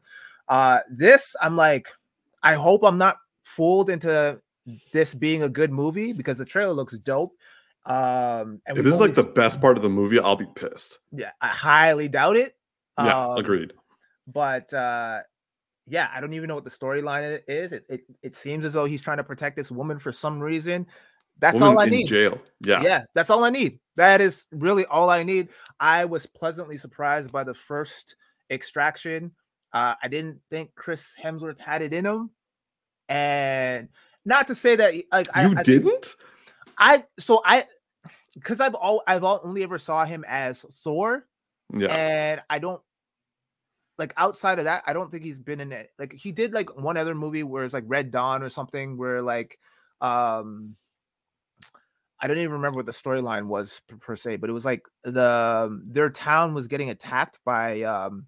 [0.49, 1.89] uh this i'm like
[2.45, 4.39] I hope I'm not fooled into
[4.93, 7.33] this being a good movie because the trailer looks dope.
[7.87, 10.99] Um, and if this is like the best part of the movie, I'll be pissed.
[11.11, 12.55] Yeah, I highly doubt it.
[12.99, 13.73] Yeah, um, agreed.
[14.27, 15.21] But uh,
[15.87, 17.73] yeah, I don't even know what the storyline is.
[17.73, 20.87] It, it it seems as though he's trying to protect this woman for some reason.
[21.39, 22.07] That's woman all I need.
[22.07, 22.41] Jail.
[22.61, 22.83] Yeah.
[22.83, 23.81] Yeah, that's all I need.
[23.97, 25.49] That is really all I need.
[25.81, 28.17] I was pleasantly surprised by the first
[28.51, 29.33] extraction.
[29.73, 32.31] Uh, I didn't think Chris Hemsworth had it in him,
[33.09, 33.89] and
[34.25, 36.15] not to say that like you I, didn't.
[36.79, 37.65] I so I
[38.35, 41.27] because I've all I've all only ever saw him as Thor.
[41.77, 42.81] Yeah, and I don't
[43.99, 44.83] like outside of that.
[44.87, 45.91] I don't think he's been in it.
[45.99, 49.23] Like he did like one other movie where it's like Red Dawn or something where
[49.23, 49.59] like
[50.01, 50.77] um
[52.21, 54.87] I don't even remember what the storyline was per, per, se, but it was like
[55.03, 58.27] the their town was getting attacked by um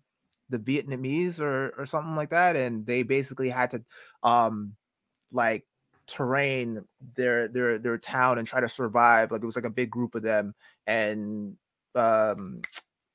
[0.51, 3.83] the Vietnamese or or something like that, and they basically had to
[4.23, 4.75] um
[5.33, 5.65] like
[6.07, 6.85] terrain
[7.17, 9.33] their their their town and try to survive.
[9.33, 10.55] Like it was like a big group of them,
[10.87, 11.57] and
[11.95, 12.63] um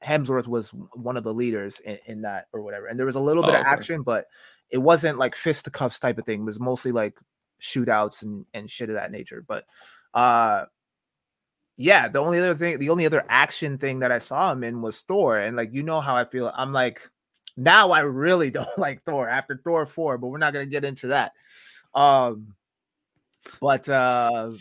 [0.04, 2.88] Hemsworth was one of the leaders in, in that or whatever.
[2.88, 4.26] And there was a little bit oh, of action, but
[4.70, 6.42] it wasn't like fisticuffs type of thing.
[6.42, 7.20] It was mostly like
[7.62, 9.44] shootouts and and shit of that nature.
[9.48, 9.66] But
[10.14, 10.66] uh
[11.78, 14.82] yeah, the only other thing, the only other action thing that I saw him in
[14.82, 15.38] was Thor.
[15.38, 16.52] And like you know how I feel.
[16.56, 17.08] I'm like
[17.56, 20.86] now I really don't like Thor after Thor 4, but we're not going to get
[20.86, 21.34] into that.
[21.94, 22.56] Um
[23.60, 24.52] but uh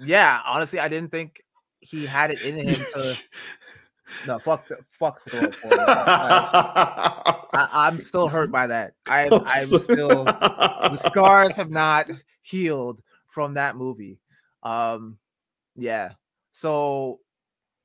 [0.00, 1.42] yeah, honestly I didn't think
[1.80, 3.16] he had it in him to
[4.26, 5.20] No, fuck, the, fuck.
[5.28, 5.70] Thor 4.
[7.52, 8.94] I, am still hurt by that.
[9.08, 12.08] I, I'm, I'm still the scars have not
[12.42, 14.20] healed from that movie.
[14.62, 15.18] Um,
[15.74, 16.12] yeah.
[16.52, 17.20] So,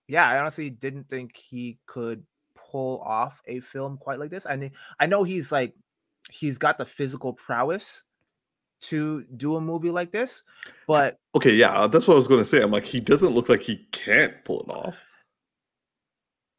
[0.07, 2.23] yeah, I honestly didn't think he could
[2.55, 4.45] pull off a film quite like this.
[4.45, 5.73] I mean, I know he's like
[6.29, 8.03] he's got the physical prowess
[8.81, 10.43] to do a movie like this,
[10.87, 12.61] but okay, yeah, that's what I was going to say.
[12.61, 15.03] I'm like, he doesn't look like he can't pull it off.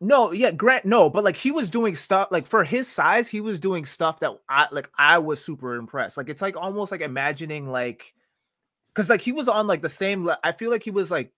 [0.05, 3.41] No, yeah, Grant, no, but like he was doing stuff like for his size, he
[3.41, 6.17] was doing stuff that I like I was super impressed.
[6.17, 8.12] Like it's like almost like imagining like
[8.93, 11.33] because like he was on like the same le- I feel like he was like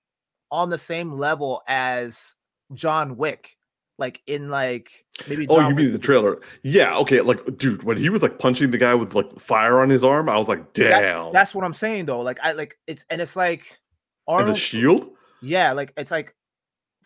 [0.50, 2.35] on the same level as
[2.72, 3.59] John Wick.
[3.98, 6.40] Like in like maybe Oh, John you mean Wick- the trailer?
[6.62, 7.20] Yeah, okay.
[7.20, 10.29] Like, dude, when he was like punching the guy with like fire on his arm,
[10.29, 10.88] I was like, damn.
[10.88, 12.20] that's, that's what I'm saying though.
[12.20, 13.79] Like I like it's and it's like
[14.27, 15.11] and the shield?
[15.42, 16.35] Yeah, like it's like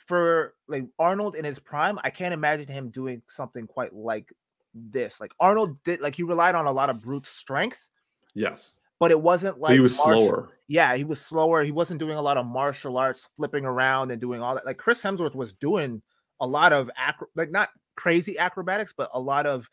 [0.08, 4.32] for like Arnold in his prime, I can't imagine him doing something quite like
[4.74, 5.20] this.
[5.20, 7.88] Like Arnold did, like he relied on a lot of brute strength,
[8.34, 8.78] Yes.
[8.98, 10.48] but it wasn't like he was martial- slower.
[10.66, 11.62] Yeah, he was slower.
[11.62, 14.66] He wasn't doing a lot of martial arts, flipping around and doing all that.
[14.66, 16.02] Like Chris Hemsworth was doing
[16.40, 19.68] a lot of acro- like not crazy acrobatics, but a lot of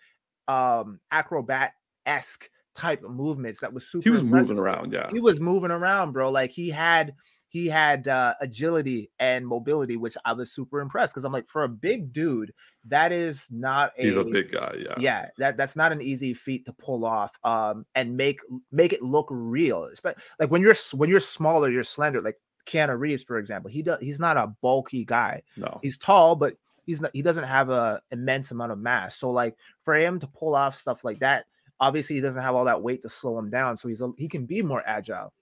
[0.47, 1.73] um acrobat
[2.05, 4.03] esque type of movements that was super.
[4.03, 4.49] He was impressive.
[4.49, 5.09] moving around, yeah.
[5.11, 6.29] He was moving around, bro.
[6.29, 7.13] Like he had
[7.55, 11.63] he had uh, agility and mobility, which I was super impressed because I'm like, for
[11.63, 12.53] a big dude,
[12.87, 14.95] that is not a He's a big guy, yeah.
[14.99, 18.41] yeah that that's not an easy feat to pull off um and make
[18.73, 22.35] make it look real Espe- like when you're when you're smaller you're slender like
[22.67, 25.79] Keanu Reeves for example he does he's not a bulky guy No.
[25.81, 29.55] he's tall but he's not he doesn't have a immense amount of mass so like
[29.83, 31.45] for him to pull off stuff like that
[31.79, 34.27] obviously he doesn't have all that weight to slow him down so he's a, he
[34.27, 35.33] can be more agile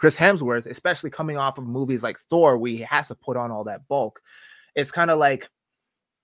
[0.00, 3.50] Chris Hemsworth especially coming off of movies like Thor where he has to put on
[3.50, 4.22] all that bulk
[4.74, 5.50] it's kind of like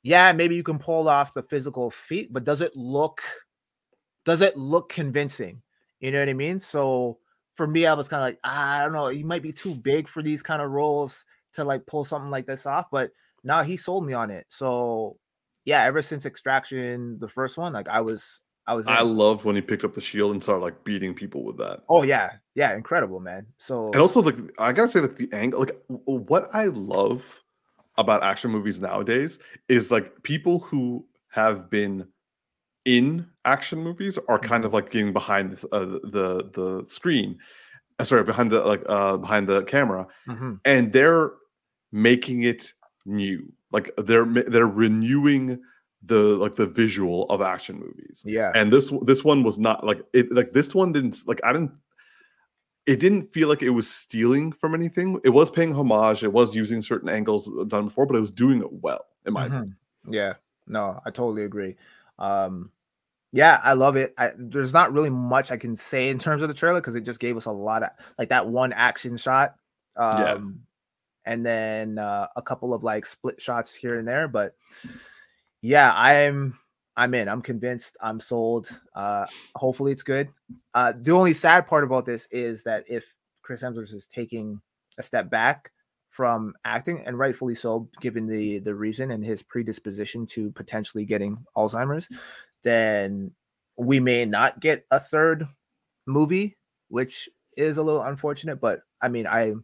[0.07, 3.23] yeah, maybe you can pull off the physical feat, but does it look
[4.25, 5.62] does it look convincing?
[5.99, 6.61] You know what I mean?
[6.61, 7.19] So
[7.57, 9.75] for me, I was kind of like, ah, I don't know, he might be too
[9.75, 13.11] big for these kind of roles to like pull something like this off, but
[13.43, 14.47] now he sold me on it.
[14.49, 15.19] So
[15.65, 19.16] yeah, ever since Extraction, the first one, like I was I was I in.
[19.16, 21.83] loved when he picked up the shield and started like beating people with that.
[21.88, 23.46] oh yeah, yeah, incredible, man.
[23.59, 27.42] So And also, like, I gotta say, like, the angle, like, what I love
[27.98, 32.07] about action movies nowadays is like people who have been
[32.85, 34.66] in action movies are kind Mm-hmm.
[34.66, 37.38] of like getting behind the uh, the the screen,
[37.98, 40.61] uh, sorry, behind the like uh behind the camera, Mhm.
[40.64, 41.33] and they're
[41.92, 42.72] making it
[43.07, 43.52] new.
[43.72, 45.61] Like they're they're renewing
[46.03, 50.03] the like the visual of action movies yeah, and this this one was not like
[50.13, 51.73] it like this one didn't like i didn't
[52.87, 56.55] it didn't feel like it was stealing from anything it was paying homage it was
[56.55, 60.15] using certain angles done before but it was doing it well in my opinion Mhm.
[60.15, 60.35] Yeah,
[60.69, 61.75] no, I totally agree.
[62.21, 62.71] Um,
[63.33, 64.15] yeah, I love it.
[64.17, 67.01] I, there's not really much I can say in terms of the trailer because it
[67.01, 69.57] just gave us a lot of like that one action shot,
[69.97, 70.39] um, Yeah.
[71.25, 74.29] and then uh, a couple of like split shots here and there.
[74.29, 74.55] But
[75.62, 76.59] yeah, I'm
[76.97, 77.29] I'm in.
[77.29, 77.97] I'm convinced.
[78.01, 78.69] I'm sold.
[78.95, 80.29] Uh, hopefully, it's good.
[80.75, 83.05] Uh, the only sad part about this is that if
[83.42, 84.61] Chris Hemsworth is taking
[84.99, 85.73] a step back
[86.11, 91.45] from acting, and rightfully so, given the the reason and his predisposition to potentially getting
[91.57, 92.09] Alzheimer's,
[92.64, 93.31] then
[93.77, 95.47] we may not get a third
[96.07, 96.57] movie,
[96.88, 98.61] which is a little unfortunate.
[98.61, 99.55] But I mean, I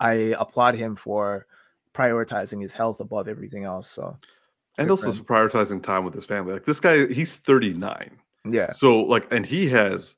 [0.00, 1.46] I applaud him for
[1.94, 3.88] prioritizing his health above everything else.
[3.88, 4.16] So
[4.78, 5.26] and also friend.
[5.26, 8.18] prioritizing time with his family like this guy he's 39
[8.50, 10.16] yeah, so like and he has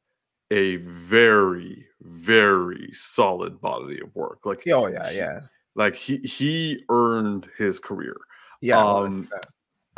[0.51, 5.41] a very very solid body of work like oh yeah, he- yeah,
[5.75, 8.17] like he he earned his career
[8.65, 8.83] yeah.
[8.83, 9.29] Um,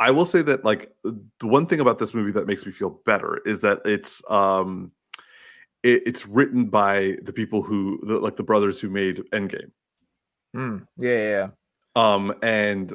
[0.01, 3.01] I will say that like the one thing about this movie that makes me feel
[3.05, 4.91] better is that it's um
[5.83, 9.71] it, it's written by the people who the, like the brothers who made Endgame.
[10.53, 11.49] Mm, yeah, yeah, yeah.
[11.95, 12.93] Um and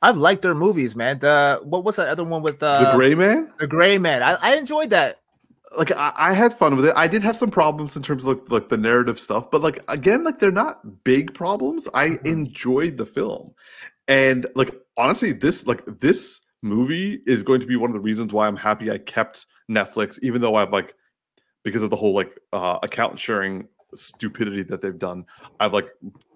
[0.00, 1.18] I've liked their movies, man.
[1.18, 4.22] The what was that other one with uh, the Gray Man, The Gray Man.
[4.22, 5.20] I, I enjoyed that.
[5.76, 6.94] like I, I had fun with it.
[6.96, 9.80] I did have some problems in terms of like, like the narrative stuff, but like
[9.88, 11.88] again, like they're not big problems.
[11.94, 12.26] I Mhm.
[12.26, 13.54] enjoyed the film,
[14.06, 18.32] and like honestly, this like this movie is going to be one of the reasons
[18.32, 20.94] why I'm happy I kept Netflix, even though I've like
[21.64, 25.26] because of the whole like uh account sharing stupidity that they've done.
[25.60, 25.88] I've like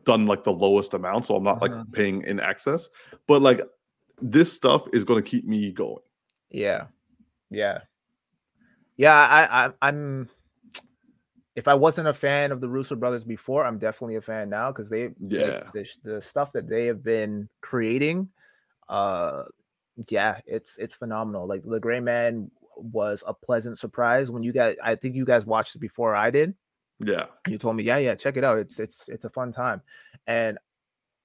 [0.04, 1.92] done like the lowest amount, so I'm not like Mhm.
[1.92, 2.88] paying in excess.
[3.26, 3.60] But like
[4.20, 6.02] this stuff is going to keep me going.
[6.50, 6.86] Yeah,
[7.50, 7.80] yeah,
[8.96, 9.14] yeah.
[9.14, 10.28] I, I I'm
[11.54, 14.70] if I wasn't a fan of the Russo brothers before, I'm definitely a fan now
[14.70, 18.28] because they yeah the, the, stuff that they have been creating,
[18.88, 19.44] uh,
[20.08, 21.46] yeah, it's it's phenomenal.
[21.46, 24.76] Like the Gray Man was a pleasant surprise when you guys.
[24.82, 26.54] I think you guys watched it before I did.
[27.04, 28.58] Yeah, you told me, yeah, yeah, check it out.
[28.58, 29.82] It's it's it's a fun time,
[30.26, 30.58] and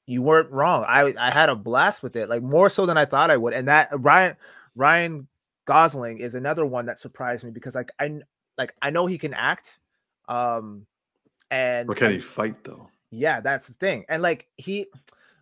[0.06, 0.86] you weren't wrong.
[0.88, 3.54] I I had a blast with it, like more so than I thought I would.
[3.54, 4.36] And that Ryan
[4.76, 5.28] Ryan
[5.66, 8.22] Gosling is another one that surprised me because like I
[8.58, 9.78] like I know he can act
[10.28, 10.86] um,
[11.50, 12.90] and but can he fight though?
[13.12, 14.06] Yeah, that's the thing.
[14.10, 14.88] And like he,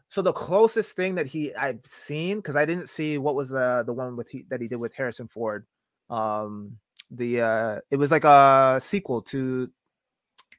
[0.09, 3.83] so the closest thing that he I've seen because I didn't see what was the
[3.85, 5.65] the one with he, that he did with Harrison Ford.
[6.09, 6.77] Um,
[7.09, 9.69] the uh, it was like a sequel to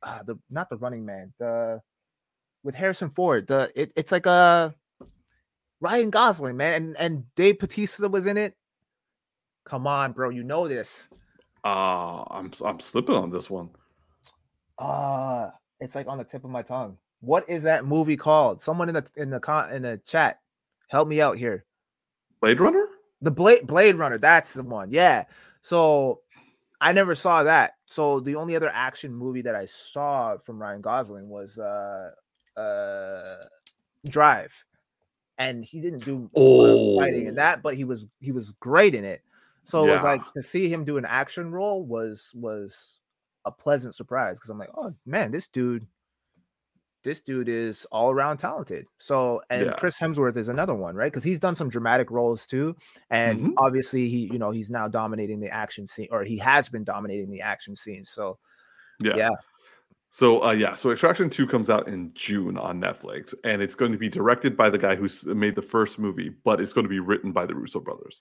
[0.02, 1.80] uh, the not the Running Man the
[2.62, 3.46] with Harrison Ford.
[3.46, 4.74] The it, it's like a
[5.80, 8.54] Ryan Gosling man and and Dave Bautista was in it.
[9.64, 11.08] Come on, bro, you know this.
[11.64, 13.70] Uh I'm I'm slipping on this one.
[14.78, 16.98] Uh it's like on the tip of my tongue.
[17.20, 18.60] What is that movie called?
[18.60, 20.40] Someone in the in the con in the chat,
[20.88, 21.64] help me out here.
[22.40, 22.86] Blade Runner?
[23.22, 24.90] The Blade Blade Runner, that's the one.
[24.90, 25.24] Yeah.
[25.62, 26.20] So
[26.80, 27.74] I never saw that.
[27.86, 32.10] So the only other action movie that I saw from Ryan Gosling was uh
[32.56, 33.36] uh
[34.08, 34.52] Drive.
[35.38, 36.98] And he didn't do oh.
[36.98, 39.22] fighting in that, but he was he was great in it.
[39.64, 39.90] So yeah.
[39.90, 43.00] it was like to see him do an action role was was
[43.44, 45.86] a pleasant surprise because I'm like, oh man, this dude,
[47.06, 48.84] this dude is all around talented.
[48.98, 49.72] So, and yeah.
[49.74, 51.10] Chris Hemsworth is another one, right?
[51.10, 52.76] Because he's done some dramatic roles too,
[53.10, 53.52] and mm-hmm.
[53.58, 57.30] obviously he, you know, he's now dominating the action scene, or he has been dominating
[57.30, 58.04] the action scene.
[58.04, 58.38] So,
[59.00, 59.16] yeah.
[59.16, 59.30] yeah.
[60.10, 63.92] So uh, yeah, so Extraction Two comes out in June on Netflix, and it's going
[63.92, 66.90] to be directed by the guy who made the first movie, but it's going to
[66.90, 68.20] be written by the Russo brothers.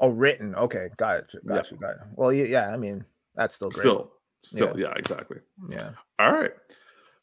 [0.00, 0.54] Oh, written.
[0.54, 1.46] Okay, got it.
[1.46, 1.62] Got yeah.
[1.70, 1.76] you.
[1.78, 2.00] Got it.
[2.14, 3.04] Well, yeah, I mean
[3.34, 3.80] that's still great.
[3.80, 4.12] Still,
[4.44, 4.88] Still, yeah.
[4.88, 5.38] yeah, exactly.
[5.70, 5.90] Yeah.
[6.18, 6.52] All right.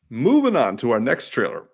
[0.10, 1.70] Moving on to our next trailer.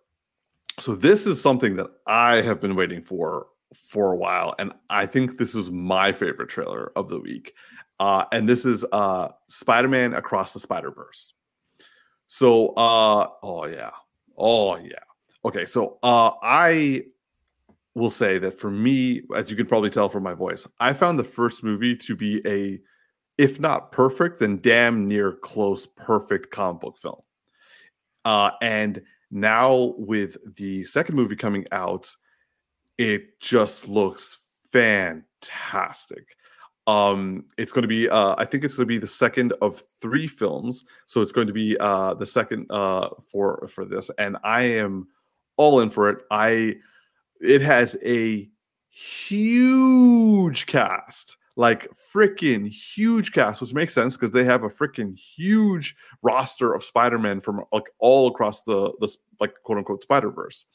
[0.80, 3.48] So this is something that I have been waiting for
[3.88, 7.54] for a while, and I think this is my favorite trailer of the week.
[8.00, 11.34] Uh, and this is uh, Spider-Man Across the Spider-Verse.
[12.28, 13.92] So, uh, oh yeah,
[14.38, 15.00] oh yeah.
[15.46, 17.04] Okay, so uh, I
[17.94, 21.20] will say that for me, as you can probably tell from my voice, I found
[21.20, 22.80] the first movie to be a
[23.38, 27.22] if not perfect, then damn near close perfect comic book film.
[28.26, 29.02] Uh, and
[29.32, 32.14] now with the second movie coming out,
[32.98, 34.38] it just looks
[34.72, 36.36] fantastic.
[36.88, 39.82] Um, it's going to be, uh, I think it's going to be the second of
[40.02, 44.38] three films, so it's going to be uh, the second uh, for for this, and
[44.44, 45.08] I am
[45.58, 46.20] all in for it.
[46.32, 46.76] I,
[47.40, 48.50] it has a
[48.90, 55.96] huge cast like freaking huge cast, which makes sense because they have a freaking huge
[56.24, 60.66] roster of Spider-Man from like all across the the like quote unquote Spider-Verse.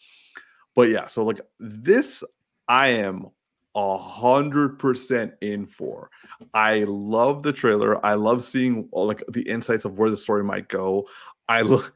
[0.77, 2.23] But yeah, so like this,
[2.69, 3.27] I am
[3.75, 6.09] a hundred percent in for.
[6.55, 8.05] I love the trailer.
[8.07, 11.09] I love seeing like the insights of where the story might go.
[11.49, 11.95] I look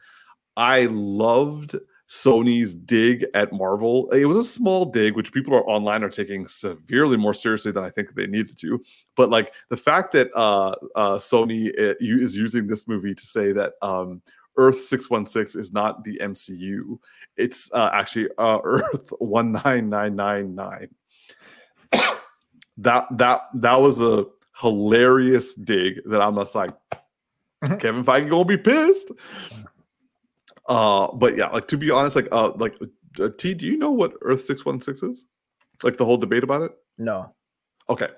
[0.56, 1.76] I loved
[2.10, 4.10] Sony's dig at Marvel.
[4.10, 7.84] It was a small dig, which people are online are taking severely more seriously than
[7.84, 8.82] I think they needed to.
[9.16, 13.52] But like the fact that uh, uh, Sony uh, is using this movie to say
[13.52, 14.22] that um,
[14.56, 16.98] Earth six one six is not the MCU,
[17.36, 20.88] it's uh, actually uh, Earth one nine nine nine nine.
[22.78, 24.24] That that that was a
[24.58, 26.70] hilarious dig that I'm just like,
[27.62, 27.76] mm-hmm.
[27.76, 29.12] Kevin Feige gonna be pissed.
[30.70, 32.76] Uh, but yeah, like to be honest, like uh, like
[33.20, 35.26] uh, T, do you know what Earth six one six is?
[35.82, 36.70] Like the whole debate about it?
[36.96, 37.34] No.
[37.88, 38.08] Okay,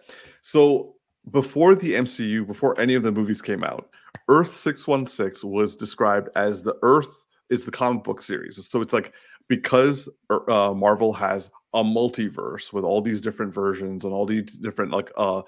[0.42, 0.96] so
[1.30, 3.88] before the MCU, before any of the movies came out,
[4.28, 8.64] Earth six one six was described as the Earth is the comic book series.
[8.68, 9.14] So it's like
[9.48, 14.90] because uh, Marvel has a multiverse with all these different versions and all these different
[14.92, 15.40] like uh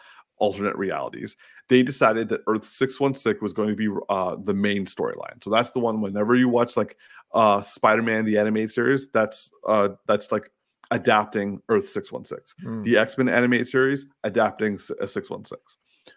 [0.44, 1.36] alternate realities
[1.68, 5.42] they decided that Earth 616 was going to be uh, the main storyline.
[5.42, 6.96] So that's the one whenever you watch like
[7.32, 10.50] uh, Spider-Man the animated series, that's uh, that's like
[10.90, 12.66] adapting Earth 616.
[12.66, 12.84] Mm.
[12.84, 15.56] The X-Men animated series adapting 616.
[15.56, 16.12] Uh,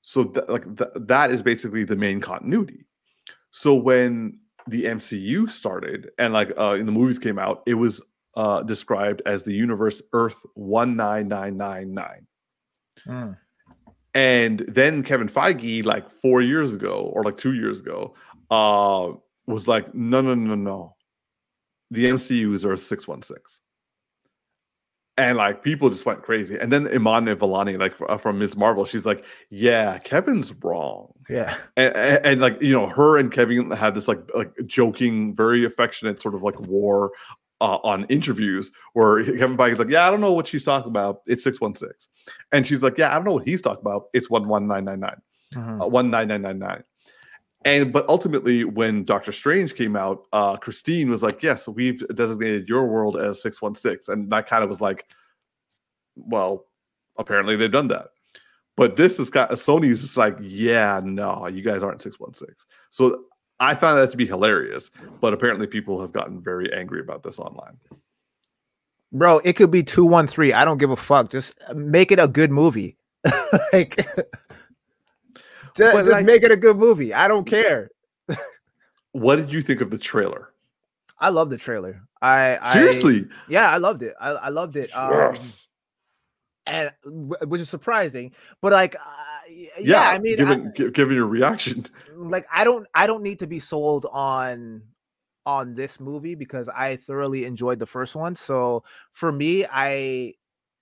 [0.00, 2.86] so th- like th- that is basically the main continuity.
[3.50, 8.00] So when the MCU started and like uh, in the movies came out, it was
[8.34, 12.26] uh, described as the universe Earth 19999.
[13.06, 13.36] Mm.
[14.16, 18.14] And then Kevin Feige, like four years ago or like two years ago,
[18.50, 19.10] uh,
[19.46, 20.96] was like, no, no, no, no.
[21.90, 23.60] The MCU is Earth 616.
[25.18, 26.56] and like people just went crazy.
[26.58, 28.56] And then Iman Vellani, like from Ms.
[28.56, 33.30] Marvel, she's like, "Yeah, Kevin's wrong." Yeah, and, and, and, like you know, her and
[33.30, 37.12] Kevin had this like like joking, very affectionate sort of like war
[37.60, 41.22] uh, on interviews where Kevin Feige's like, "Yeah, I don't know what she's talking about.
[41.26, 42.08] It's six one six,"
[42.52, 44.06] and she's like, "Yeah, I don't know what he's talking about.
[44.12, 45.20] It's one one nine nine nine,
[45.54, 45.82] mm-hmm.
[45.82, 46.84] uh, one nine nine nine nine."
[47.64, 52.68] And but ultimately, when Doctor Strange came out, uh, Christine was like, "Yes, we've designated
[52.68, 55.06] your world as six one six," and that kind of was like,
[56.14, 56.66] "Well,
[57.16, 58.08] apparently they've done that."
[58.76, 62.66] But this has got Sony's just like, "Yeah, no, you guys aren't six one six.
[62.90, 63.24] So
[63.58, 64.90] I found that to be hilarious,
[65.20, 67.78] but apparently people have gotten very angry about this online.
[69.12, 70.52] Bro, it could be two one three.
[70.52, 71.30] I don't give a fuck.
[71.30, 72.98] Just make it a good movie.
[73.72, 73.96] like
[75.76, 77.14] just, just like, make it a good movie.
[77.14, 77.90] I don't care.
[79.12, 80.52] what did you think of the trailer?
[81.18, 82.02] I love the trailer.
[82.20, 84.14] I seriously, I, yeah, I loved it.
[84.20, 84.94] I, I loved it.
[84.94, 85.68] Um, yes.
[86.66, 89.00] And which is surprising, but like, uh,
[89.48, 91.86] yeah, yeah, I mean, given I, given your reaction,
[92.16, 94.82] like, I don't, I don't need to be sold on
[95.44, 98.34] on this movie because I thoroughly enjoyed the first one.
[98.34, 100.34] So for me, I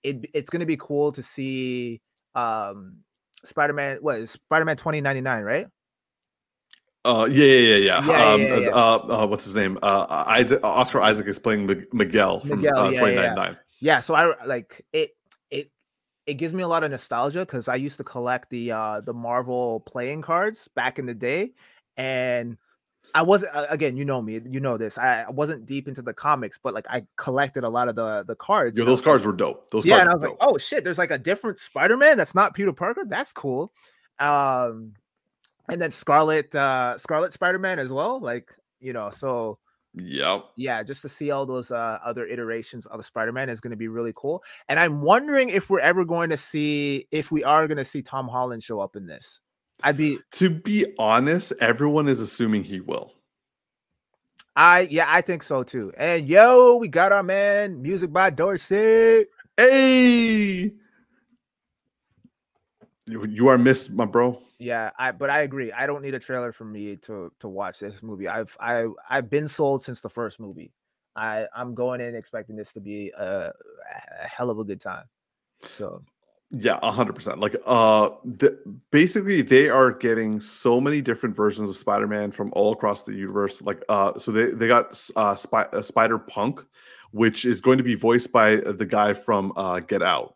[0.03, 2.01] it, it's going to be cool to see
[2.33, 2.97] um
[3.43, 5.67] Spider-Man, what is Spider-Man 2099, right?
[7.05, 8.31] Uh, yeah, yeah, yeah, yeah.
[8.31, 8.69] um, yeah, yeah.
[8.69, 9.77] Uh, uh, what's his name?
[9.83, 13.57] Uh, Isaac, Oscar Isaac is playing Miguel from Miguel, uh, 2099.
[13.79, 15.11] Yeah, so I like it.
[16.27, 19.13] It gives me a lot of nostalgia because I used to collect the uh the
[19.13, 21.51] Marvel playing cards back in the day,
[21.97, 22.57] and
[23.13, 24.97] I wasn't again, you know me, you know this.
[24.97, 28.35] I, wasn't deep into the comics, but like I collected a lot of the the
[28.35, 28.77] cards.
[28.77, 29.71] Yeah, those cards were dope.
[29.71, 32.53] Those yeah, and I was like, oh shit, there's like a different Spider-Man that's not
[32.53, 33.05] Peter Parker.
[33.07, 33.71] That's cool.
[34.19, 34.95] Um,
[35.69, 38.19] and then Scarlet, uh, Scarlet Spider-Man as well.
[38.19, 39.59] Like you know, so
[39.97, 40.45] Yep.
[40.57, 43.87] Yeah, just to see all those uh, other iterations of Spider-Man is going to be
[43.87, 44.43] really cool.
[44.67, 48.01] And I'm wondering if we're ever going to see if we are going to see
[48.01, 49.39] Tom Holland show up in this.
[49.83, 53.13] I'd be to be honest, everyone is assuming he will.
[54.55, 55.91] I yeah, I think so too.
[55.97, 59.25] And yo, we got our man, music by Dorsey.
[59.57, 60.71] Hey,
[63.05, 64.41] you, you are missed, my bro.
[64.57, 65.71] Yeah, I but I agree.
[65.71, 68.27] I don't need a trailer for me to to watch this movie.
[68.27, 70.71] I've I I've been sold since the first movie.
[71.15, 75.05] I I'm going in expecting this to be a, a hell of a good time.
[75.63, 76.03] So
[76.51, 77.39] yeah, hundred percent.
[77.39, 78.57] Like, uh, the,
[78.91, 83.61] basically, they are getting so many different versions of Spider-Man from all across the universe.
[83.61, 86.63] Like, uh, so they they got uh, Spy- uh Spider Punk,
[87.11, 90.35] which is going to be voiced by the guy from uh, Get Out.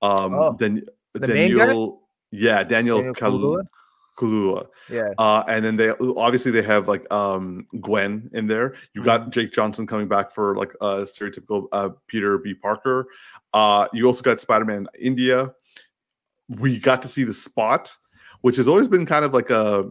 [0.00, 0.84] Um, oh, then
[1.20, 2.01] Daniel,
[2.32, 3.14] yeah, Daniel, Daniel.
[3.14, 4.66] Kaluuya.
[4.90, 5.10] Yeah.
[5.18, 8.74] Uh, and then they obviously they have like um Gwen in there.
[8.94, 9.04] You mm-hmm.
[9.04, 12.54] got Jake Johnson coming back for like a uh, stereotypical uh, Peter B.
[12.54, 13.06] Parker.
[13.52, 15.52] Uh, you also got Spider Man India.
[16.48, 17.94] We got to see the Spot,
[18.42, 19.90] which has always been kind of like a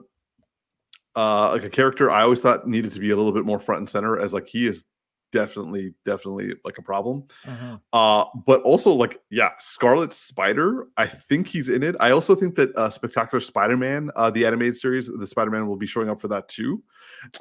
[1.15, 3.79] uh, like a character I always thought needed to be a little bit more front
[3.79, 4.83] and center, as like he is
[5.31, 7.23] definitely definitely like a problem.
[7.47, 7.77] Uh-huh.
[7.93, 11.95] uh but also like yeah scarlet spider i think he's in it.
[11.99, 15.87] I also think that uh spectacular spider-man uh the animated series the spider-man will be
[15.87, 16.83] showing up for that too.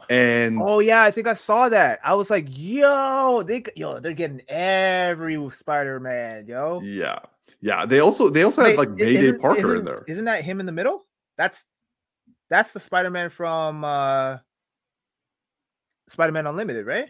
[0.09, 1.99] And oh yeah i think i saw that.
[2.05, 6.81] I was like yo they yo they're getting every spider-man yo.
[6.83, 7.19] Yeah.
[7.61, 10.05] Yeah they also they also Wait, have like mayday parker in there.
[10.07, 11.07] isn't that him in the middle?
[11.37, 11.65] That's
[12.49, 14.39] that's the spider-man from uh
[16.09, 17.09] spider-man unlimited right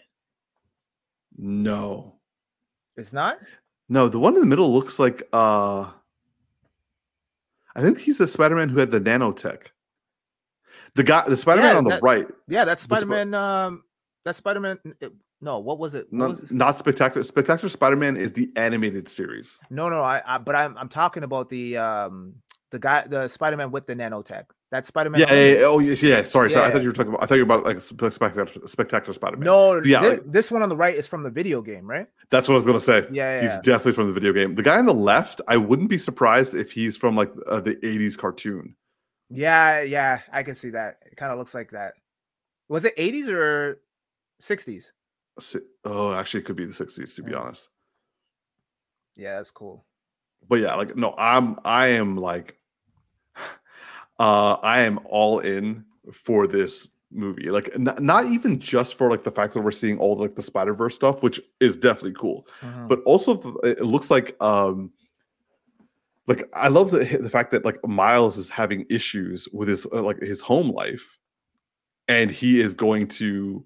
[1.37, 2.15] no.
[2.97, 3.39] It's not?
[3.89, 5.91] No, the one in the middle looks like uh
[7.75, 9.69] I think he's the Spider-Man who had the nanotech.
[10.95, 12.27] The guy the Spider-Man yeah, on the that, right.
[12.49, 13.85] Yeah, that's Spider-Man um
[14.25, 14.79] that's Spider-Man
[15.43, 16.07] no, what was it?
[16.11, 16.53] What not, was it?
[16.53, 17.23] not spectacular.
[17.23, 19.59] Spectacular Spider-Man is the animated series.
[19.71, 22.35] No, no, I, I but I'm I'm talking about the um
[22.71, 24.45] the guy the Spider-Man with the nanotech.
[24.71, 25.21] That's Spider Man.
[25.21, 26.23] Yeah, yeah, yeah, Oh, yes, yeah.
[26.23, 26.55] Sorry, yeah.
[26.55, 26.67] sorry.
[26.67, 27.23] I thought you were talking about.
[27.25, 29.45] I thought you were about like spectacular, spectacular Spider Man.
[29.45, 30.01] No, yeah.
[30.01, 32.07] This, like, this, one on the right is from the video game, right?
[32.31, 33.07] That's what I was gonna say.
[33.11, 34.55] Yeah, he's definitely from the video game.
[34.55, 37.75] The guy on the left, I wouldn't be surprised if he's from like uh, the
[37.77, 38.77] '80s cartoon.
[39.29, 40.99] Yeah, yeah, I can see that.
[41.05, 41.95] It kind of looks like that.
[42.69, 43.81] Was it '80s or
[44.41, 44.93] '60s?
[45.85, 47.17] Oh, actually, it could be the '60s.
[47.17, 47.69] To be honest.
[49.17, 49.85] Yeah, that's cool.
[50.49, 52.57] But yeah, like no, I'm I am like
[54.21, 57.51] uh, I am all in for this movie.
[57.51, 60.43] Like, n- not even just for like the fact that we're seeing all like the
[60.43, 62.87] Spider Verse stuff, which is definitely cool, uh-huh.
[62.87, 64.93] but also it looks like um,
[66.27, 70.03] like I love the the fact that like Miles is having issues with his uh,
[70.03, 71.19] like his home life,
[72.07, 73.65] and he is going to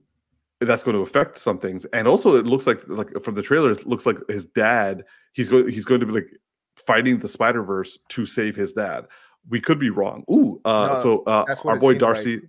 [0.60, 1.84] that's going to affect some things.
[1.86, 5.04] And also, it looks like like from the trailer, it looks like his dad.
[5.32, 6.30] He's going he's going to be like
[6.76, 9.06] fighting the Spider Verse to save his dad.
[9.48, 10.24] We could be wrong.
[10.30, 12.14] Ooh, uh, No, so uh, our boy seemed like.
[12.14, 12.40] Darcy,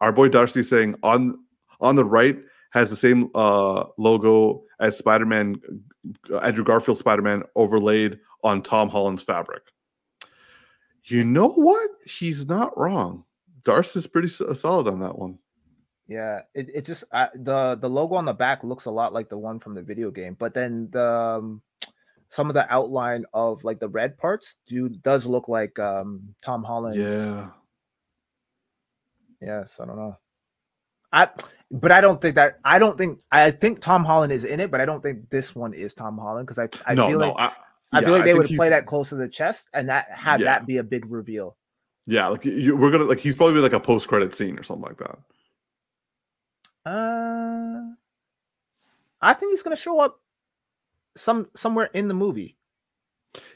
[0.00, 1.36] our boy Darcy saying on
[1.80, 2.38] on the right
[2.72, 5.60] has the same uh, logo as Spider Man,
[6.42, 9.62] Andrew Garfield Spider Man overlaid on Tom Holland's fabric.
[11.04, 11.90] You know what?
[12.04, 13.24] He's not wrong.
[13.64, 15.38] Darcy's pretty solid on that one.
[16.08, 19.28] Yeah, it, it just uh, the the logo on the back looks a lot like
[19.28, 21.62] the one from the video game, but then the um,
[22.28, 26.64] some of the outline of like the red parts do does look like um Tom
[26.64, 26.96] Holland.
[27.00, 27.48] Yeah.
[29.40, 30.16] Yes, I don't know.
[31.12, 31.28] I
[31.70, 34.70] but I don't think that I don't think I think Tom Holland is in it,
[34.70, 37.28] but I don't think this one is Tom Holland because I I no, feel no.
[37.28, 37.52] like I,
[37.92, 40.40] I yeah, feel like they would play that close to the chest and that have
[40.40, 40.46] Yeah.
[40.46, 41.56] that be a big reveal.
[42.06, 44.86] Yeah, like you, we're gonna like he's probably like a post credit scene or something
[44.86, 45.18] like that.
[46.84, 47.94] Uh,
[49.20, 50.20] I think he's gonna show up
[51.16, 52.56] some somewhere in the movie.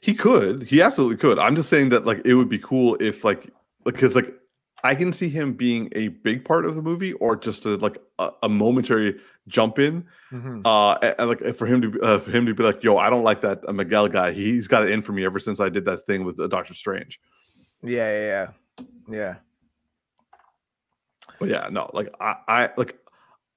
[0.01, 0.65] He could.
[0.65, 1.39] He absolutely could.
[1.39, 3.51] I'm just saying that like it would be cool if like
[3.85, 4.35] because like
[4.83, 7.99] I can see him being a big part of the movie or just a like
[8.19, 10.07] a, a momentary jump in.
[10.65, 12.97] Uh, and, and, like for him to be- uh, for him to be like, yo,
[12.97, 14.33] I don't like that uh, Miguel guy.
[14.33, 16.75] He's got it in for me ever since I did that thing with uh, Doctor
[16.75, 17.21] Strange.
[17.83, 19.35] Yeah, yeah, yeah, yeah.
[21.39, 22.99] But yeah, no, like I, I like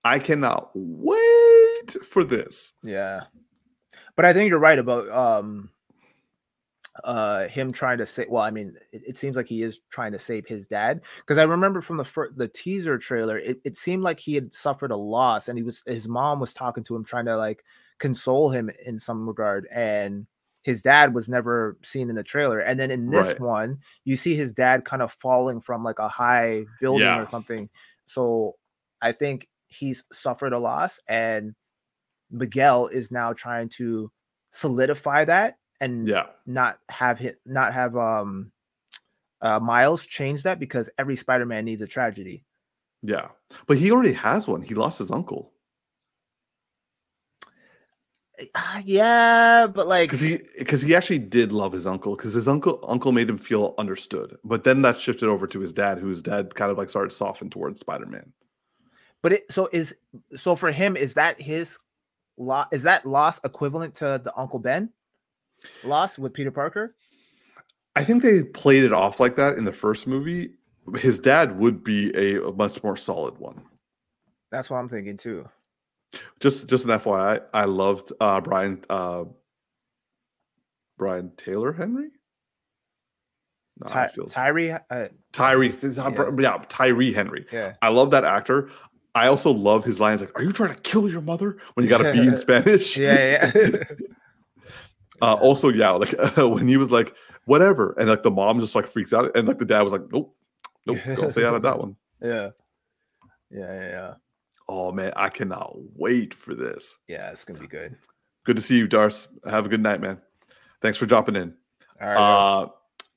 [0.03, 2.73] I cannot wait for this.
[2.81, 3.23] Yeah.
[4.15, 5.69] But I think you're right about um
[7.03, 10.11] uh him trying to say well i mean it, it seems like he is trying
[10.11, 13.75] to save his dad because i remember from the fir- the teaser trailer it, it
[13.75, 16.95] seemed like he had suffered a loss and he was his mom was talking to
[16.95, 17.63] him trying to like
[17.97, 20.27] console him in some regard and
[20.61, 23.39] his dad was never seen in the trailer and then in this Right.
[23.39, 27.23] one you see his dad kind of falling from like a high building Yeah.
[27.23, 27.71] or something
[28.05, 28.55] so
[29.01, 31.55] i think he's suffered a loss and
[32.33, 34.11] miguel is now trying to
[34.51, 38.51] solidify that and Yeah, not have hit not have um
[39.41, 42.43] uh miles change that because every spider-man needs a tragedy
[43.03, 43.27] yeah.
[43.67, 44.61] But he already has one.
[44.61, 45.51] He lost his uncle.
[48.55, 52.47] Ah, yeah but like because he because he actually did love his uncle because his
[52.47, 56.23] uncle uncle made him feel understood but then that shifted over to his dad whose
[56.23, 58.33] dad kind of like started soften towards spider-man
[59.21, 59.93] but it so is
[60.33, 61.77] so for him is that his
[62.37, 64.89] loss is that loss equivalent to the uncle ben
[65.83, 66.95] loss with peter parker?
[67.95, 70.53] I think they played it off like that in the first movie.
[70.97, 73.61] His dad would be a, a much more solid one.
[74.51, 75.47] That's what i'm thinking too.
[76.39, 79.25] Just just an fyi i loved uh brian uh
[80.97, 82.09] brian taylor henry?
[83.79, 86.29] No, Ty- tyree uh, tyree Yeah.
[86.39, 87.45] yeah tyree henry.
[87.51, 87.73] Yeah.
[87.81, 88.69] I love that actor.
[89.15, 91.89] I also love his lines like, "Are you trying to kill your mother?" When you
[91.89, 92.97] got to be in Spanish.
[92.97, 93.83] yeah yeah
[95.21, 98.87] Uh, also, yeah, like when he was like, "Whatever," and like the mom just like
[98.87, 100.35] freaks out, and like the dad was like, "Nope,
[100.85, 102.49] nope, don't stay out of that one." yeah
[103.49, 104.13] yeah yeah yeah
[104.67, 106.97] Oh man, I cannot wait for this.
[107.07, 107.95] yeah it's gonna be good
[108.45, 109.27] Good to see you, Darce.
[109.49, 110.19] Have a good night, man.
[110.81, 111.53] Thanks for dropping in.
[112.01, 112.17] all right.
[112.17, 112.67] Uh,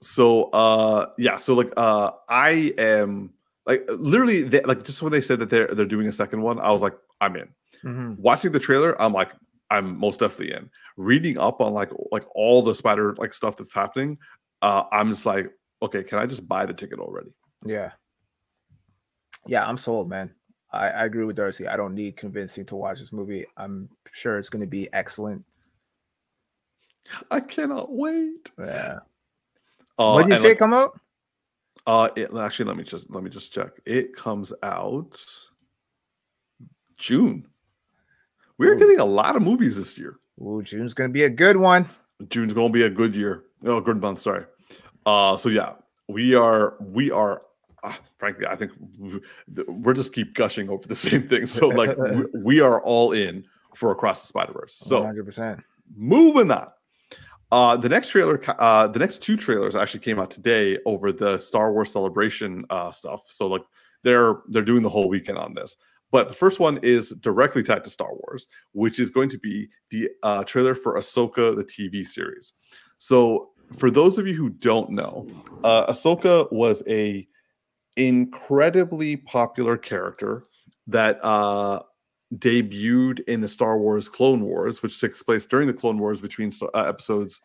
[0.00, 3.32] so uh, yeah, so like uh, I am
[3.66, 6.60] like literally they, like just when they said that they're they're doing a second one,
[6.60, 7.48] I was like, I'm in.
[7.84, 8.18] Mhm.
[8.18, 9.32] watching the trailer, I'm like,
[9.70, 10.70] I'm most definitely in.
[10.96, 14.18] Reading up on like like all the spider like stuff that's happening,
[14.62, 15.50] uh, I'm just like,
[15.82, 17.30] okay, can I just buy the ticket already?
[17.64, 17.92] Yeah.
[19.46, 20.32] Yeah, I'm sold, man.
[20.72, 21.68] I, I agree with Darcy.
[21.68, 23.46] I don't need convincing to watch this movie.
[23.56, 25.44] I'm sure it's going to be excellent.
[27.30, 28.50] I cannot wait.
[28.58, 28.98] Yeah.
[29.98, 30.98] Uh, when did you say like, come out?
[31.86, 33.70] Uh, it, actually, let me just let me just check.
[33.86, 35.20] It comes out
[36.98, 37.46] June.
[38.58, 38.78] We're Ooh.
[38.78, 40.18] getting a lot of movies this year.
[40.40, 41.88] Ooh, June's going to be a good one.
[42.30, 43.42] June's gonna be a good year.
[43.66, 44.20] Oh, good month.
[44.22, 44.44] Sorry.
[45.04, 45.74] Uh, so yeah,
[46.08, 47.42] we are we are.
[47.84, 49.20] Uh, frankly, I think we-
[49.68, 51.46] we're just keep gushing over the same thing.
[51.46, 54.74] So like we, we are all in for Across the Spider Verse.
[54.74, 55.62] So 100%.
[55.94, 56.68] moving on.
[57.52, 61.38] Uh, the next trailer, uh, the next two trailers actually came out today over the
[61.38, 63.22] Star Wars Celebration uh, stuff.
[63.28, 63.62] So like
[64.02, 65.76] they're they're doing the whole weekend on this.
[66.12, 69.68] But the first one is directly tied to Star Wars, which is going to be
[69.90, 72.52] the uh, trailer for Ahsoka, the TV series.
[72.98, 75.26] So for those of you who don't know,
[75.64, 77.26] uh, Ahsoka was a
[77.96, 80.46] incredibly popular character
[80.86, 81.80] that uh,
[82.34, 86.50] debuted in the Star Wars Clone Wars, which takes place during the Clone Wars between
[86.74, 87.40] uh, episodes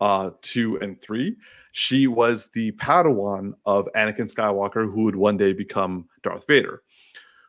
[0.00, 1.36] uh, two and three.
[1.72, 6.82] She was the Padawan of Anakin Skywalker, who would one day become Darth Vader.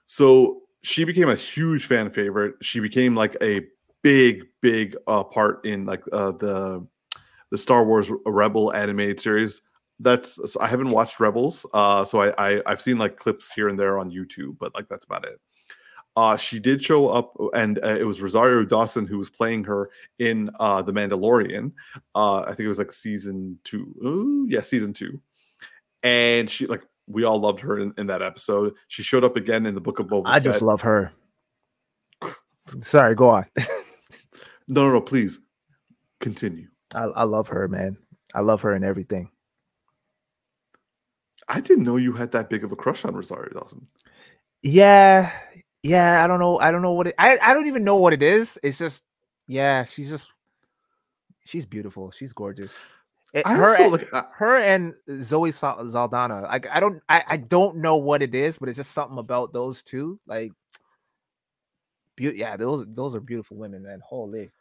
[0.07, 2.55] So she became a huge fan favorite.
[2.61, 3.61] She became like a
[4.01, 6.85] big, big uh, part in like uh, the
[7.51, 9.61] the Star Wars Rebel animated series.
[9.99, 13.69] That's so I haven't watched Rebels, uh, so I, I I've seen like clips here
[13.69, 15.39] and there on YouTube, but like that's about it.
[16.15, 19.89] Uh, she did show up, and uh, it was Rosario Dawson who was playing her
[20.19, 21.73] in uh, The Mandalorian.
[22.13, 23.93] Uh, I think it was like season two.
[24.03, 25.21] Ooh, yeah, season two.
[26.03, 28.75] And she like we all loved her in, in that episode.
[28.87, 30.23] She showed up again in the Book of Boba.
[30.25, 31.11] I just love her.
[32.81, 33.45] Sorry, go on.
[34.67, 35.01] no, no, no.
[35.01, 35.39] Please
[36.21, 36.67] continue.
[36.93, 37.97] I, I love her, man.
[38.33, 39.29] I love her and everything.
[41.47, 43.87] I didn't know you had that big of a crush on Rosario Dawson.
[44.63, 45.31] Yeah,
[45.89, 46.23] yeah.
[46.23, 46.59] I don't know.
[46.59, 47.15] I don't know what it.
[47.17, 48.59] I I don't even know what it is.
[48.63, 49.03] It's just,
[49.47, 49.85] yeah.
[49.85, 50.31] She's just,
[51.45, 52.11] she's beautiful.
[52.11, 52.73] She's gorgeous.
[53.33, 56.43] Eh, it, her, and, look, uh her and Zoe Zaldana.
[56.43, 59.53] Like I don't, I, I don't know what it is, but it's just something about
[59.53, 60.19] those two.
[60.25, 60.51] Like,
[62.15, 64.01] be- yeah, those those are beautiful women, man.
[64.03, 64.51] Holy.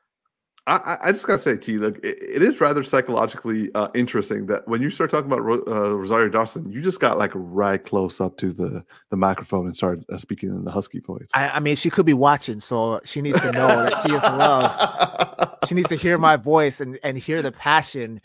[0.66, 4.66] I, I just gotta say, T, like it, it is rather psychologically uh, interesting that
[4.66, 8.38] when you start talking about uh, Rosario Dawson, you just got like right close up
[8.38, 11.28] to the the microphone and started uh, speaking in the husky voice.
[11.34, 14.22] I, I, mean, she could be watching, so she needs to know that she is
[14.22, 15.50] loved.
[15.68, 18.22] she needs to hear my voice and and hear the passion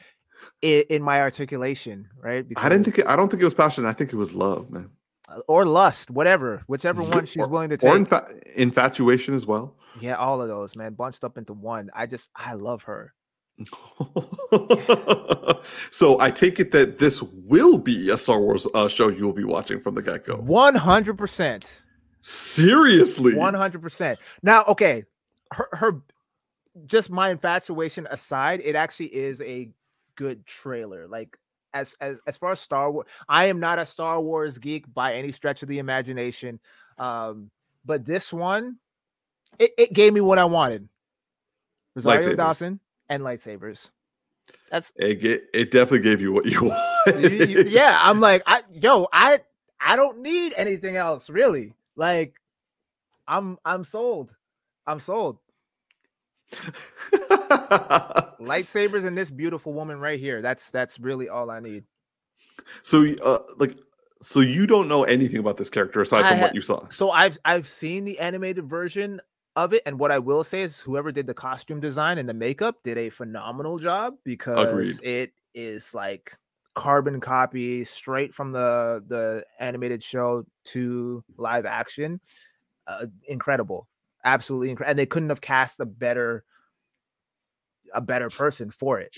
[0.62, 2.48] in, in my articulation, right?
[2.48, 3.86] Because, I didn't think it, I don't think it was passion.
[3.86, 4.90] I think it was love, man,
[5.50, 9.76] or lust, whatever, whichever one she's or, willing to take, or infa- infatuation as well.
[10.00, 11.90] Yeah, all of those, man, bunched up into one.
[11.94, 13.14] I just, I love her.
[15.92, 19.34] so I take it that this will be a Star Wars uh, show you will
[19.34, 20.38] be watching from the get go.
[20.38, 21.82] One hundred percent.
[22.22, 23.34] Seriously.
[23.36, 24.20] One hundred percent.
[24.42, 25.04] Now, okay,
[25.52, 26.02] her, her,
[26.86, 29.70] just my infatuation aside, it actually is a
[30.16, 31.08] good trailer.
[31.08, 31.38] Like
[31.74, 35.16] as as as far as Star Wars, I am not a Star Wars geek by
[35.16, 36.60] any stretch of the imagination.
[36.98, 37.52] Um,
[37.86, 38.78] but this one,
[39.58, 40.88] it, it gave me what I wanted.
[41.96, 42.80] Rosario Dawson
[43.10, 43.90] and lightsabers.
[44.72, 45.50] That's it.
[45.54, 47.70] It definitely gave you what you wanted.
[47.70, 49.40] yeah, I'm like, I yo, I
[49.80, 51.74] I don't need anything else really.
[51.96, 52.36] Like,
[53.28, 54.36] I'm I'm sold.
[54.86, 55.40] I'm sold.
[58.42, 60.42] Lightsabers and this beautiful woman right here.
[60.42, 61.84] That's that's really all I need.
[62.82, 63.78] So, uh, like,
[64.22, 66.88] so you don't know anything about this character aside from what you saw.
[66.90, 69.22] So I've I've seen the animated version
[69.64, 72.34] of it, and what I will say is, whoever did the costume design and the
[72.34, 75.00] makeup did a phenomenal job because Agreed.
[75.04, 76.38] it is like
[76.76, 82.20] carbon copy straight from the the animated show to live action.
[82.88, 83.88] Uh, incredible
[84.24, 84.92] absolutely incredible.
[84.92, 86.44] And they couldn't have cast a better
[87.94, 89.16] a better person for it.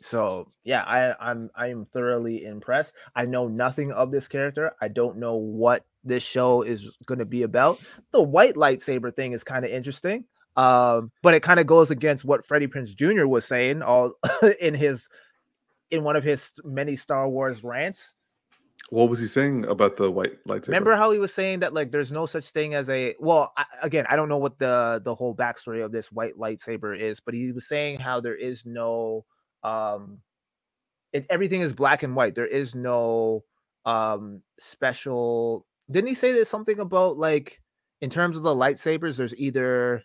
[0.00, 2.92] So yeah, I, I'm I am thoroughly impressed.
[3.14, 4.72] I know nothing of this character.
[4.80, 7.80] I don't know what this show is going to be about.
[8.12, 10.24] The white lightsaber thing is kind of interesting,
[10.56, 13.26] um, but it kind of goes against what Freddie Prinze Jr.
[13.26, 14.12] was saying all
[14.60, 15.08] in his
[15.90, 18.14] in one of his many Star Wars rants.
[18.90, 20.68] What was he saying about the white lightsaber?
[20.68, 23.64] Remember how he was saying that like there's no such thing as a well I,
[23.82, 27.34] again I don't know what the the whole backstory of this white lightsaber is, but
[27.34, 29.26] he was saying how there is no
[29.62, 30.18] um
[31.12, 32.34] it, everything is black and white.
[32.34, 33.44] There is no
[33.84, 35.66] um special.
[35.90, 37.60] Didn't he say there's something about like
[38.00, 39.16] in terms of the lightsabers?
[39.16, 40.04] There's either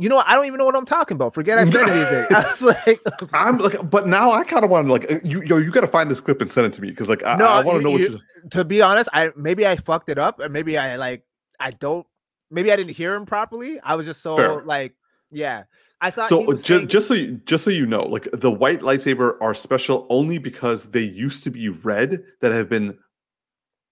[0.00, 1.34] you know, I don't even know what I'm talking about.
[1.34, 2.26] Forget I said anything.
[2.36, 3.00] I was like,
[3.32, 5.80] I'm like, but now I kind of want to like, uh, you, yo, you got
[5.80, 7.78] to find this clip and send it to me because like, I, no, I want
[7.78, 8.00] to know what.
[8.00, 8.20] You,
[8.52, 11.24] to be honest, I maybe I fucked it up, or maybe I like,
[11.58, 12.06] I don't,
[12.48, 13.80] maybe I didn't hear him properly.
[13.80, 14.62] I was just so Fair.
[14.62, 14.94] like,
[15.32, 15.64] yeah.
[16.00, 16.52] I thought so.
[16.52, 20.06] Just, saying- just so you, just so you know, like the white lightsaber are special
[20.10, 22.98] only because they used to be red that have been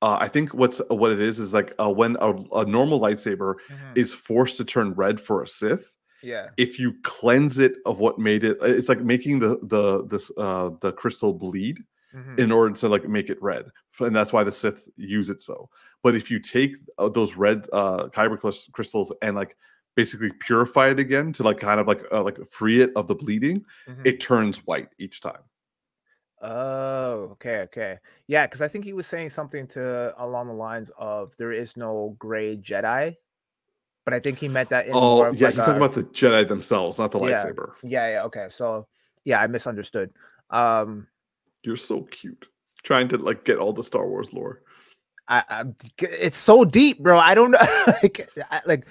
[0.02, 3.54] uh, I think what's what it is is like uh, when a, a normal lightsaber
[3.70, 3.92] mm-hmm.
[3.94, 8.18] is forced to turn red for a Sith, yeah if you cleanse it of what
[8.18, 11.78] made it it's like making the the this uh the crystal bleed
[12.14, 12.34] mm-hmm.
[12.38, 13.66] in order to like make it red
[14.00, 15.68] and that's why the sith use it so
[16.02, 18.38] but if you take uh, those red uh kyber
[18.72, 19.56] crystals and like
[19.96, 23.14] basically purify it again to like kind of like uh, like free it of the
[23.14, 24.02] bleeding mm-hmm.
[24.04, 25.42] it turns white each time
[26.42, 27.98] Oh, okay, okay.
[28.28, 31.78] Yeah, because I think he was saying something to along the lines of there is
[31.78, 33.16] no gray Jedi
[34.06, 34.86] but I think he meant that.
[34.86, 37.72] In oh, yeah, like he's a, talking about the Jedi themselves, not the yeah, lightsaber.
[37.82, 38.46] Yeah, yeah, okay.
[38.48, 38.86] So
[39.24, 40.10] yeah, I misunderstood.
[40.48, 41.08] Um,
[41.64, 42.46] You're so cute,
[42.84, 44.62] trying to like get all the Star Wars lore.
[45.28, 45.64] I, I
[45.98, 47.18] it's so deep, bro.
[47.18, 47.58] I don't know,
[48.02, 48.86] like, I, like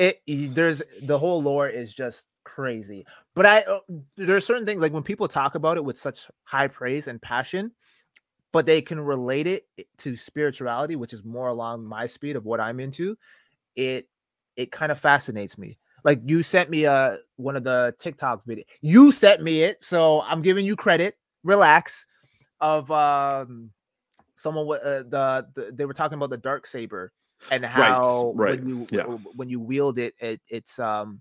[0.00, 0.54] it.
[0.54, 3.80] There's the whole lore is just crazy, but I uh,
[4.16, 7.22] there are certain things like when people talk about it with such high praise and
[7.22, 7.72] passion.
[8.52, 9.64] but they can relate it
[9.98, 13.16] to spirituality, which is more along my speed of what I'm into,
[13.76, 14.08] it
[14.56, 15.78] it kind of fascinates me.
[16.04, 18.64] Like you sent me a uh, one of the TikTok video.
[18.80, 21.16] You sent me it, so I'm giving you credit.
[21.44, 22.06] Relax.
[22.60, 23.70] Of um
[24.34, 27.12] someone with uh, the, the they were talking about the dark saber
[27.50, 28.64] and how right, right.
[28.64, 29.02] when you yeah.
[29.34, 31.20] when you wield it, it it's um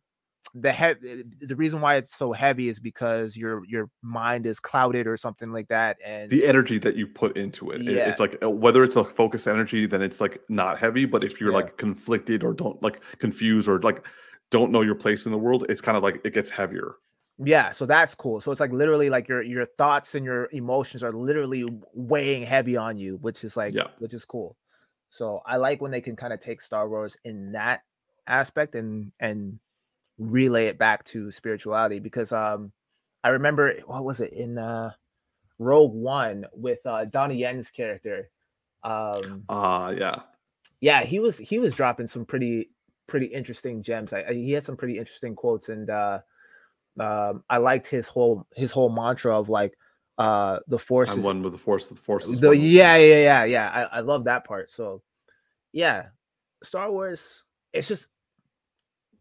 [0.53, 5.05] the he- the reason why it's so heavy is because your your mind is clouded
[5.07, 8.09] or something like that and the energy that you put into it yeah.
[8.09, 11.39] it's like uh, whether it's a focus energy then it's like not heavy but if
[11.39, 11.57] you're yeah.
[11.57, 14.05] like conflicted or don't like confused or like
[14.49, 16.95] don't know your place in the world it's kind of like it gets heavier
[17.37, 21.03] yeah so that's cool so it's like literally like your your thoughts and your emotions
[21.03, 24.57] are literally weighing heavy on you which is like yeah which is cool
[25.09, 27.81] so i like when they can kind of take star wars in that
[28.27, 29.59] aspect and and
[30.19, 32.71] relay it back to spirituality because um
[33.23, 34.91] I remember what was it in uh
[35.57, 38.29] Rogue One with uh Donnie Yen's character.
[38.83, 40.21] Um uh yeah.
[40.81, 42.69] Yeah, he was he was dropping some pretty
[43.07, 44.13] pretty interesting gems.
[44.13, 46.19] I, I, he had some pretty interesting quotes and uh
[46.99, 49.77] um I liked his whole his whole mantra of like
[50.19, 53.69] uh the force I'm one with the force the force the, yeah yeah yeah yeah
[53.91, 55.01] I, I love that part so
[55.71, 56.07] yeah
[56.61, 58.07] Star Wars it's just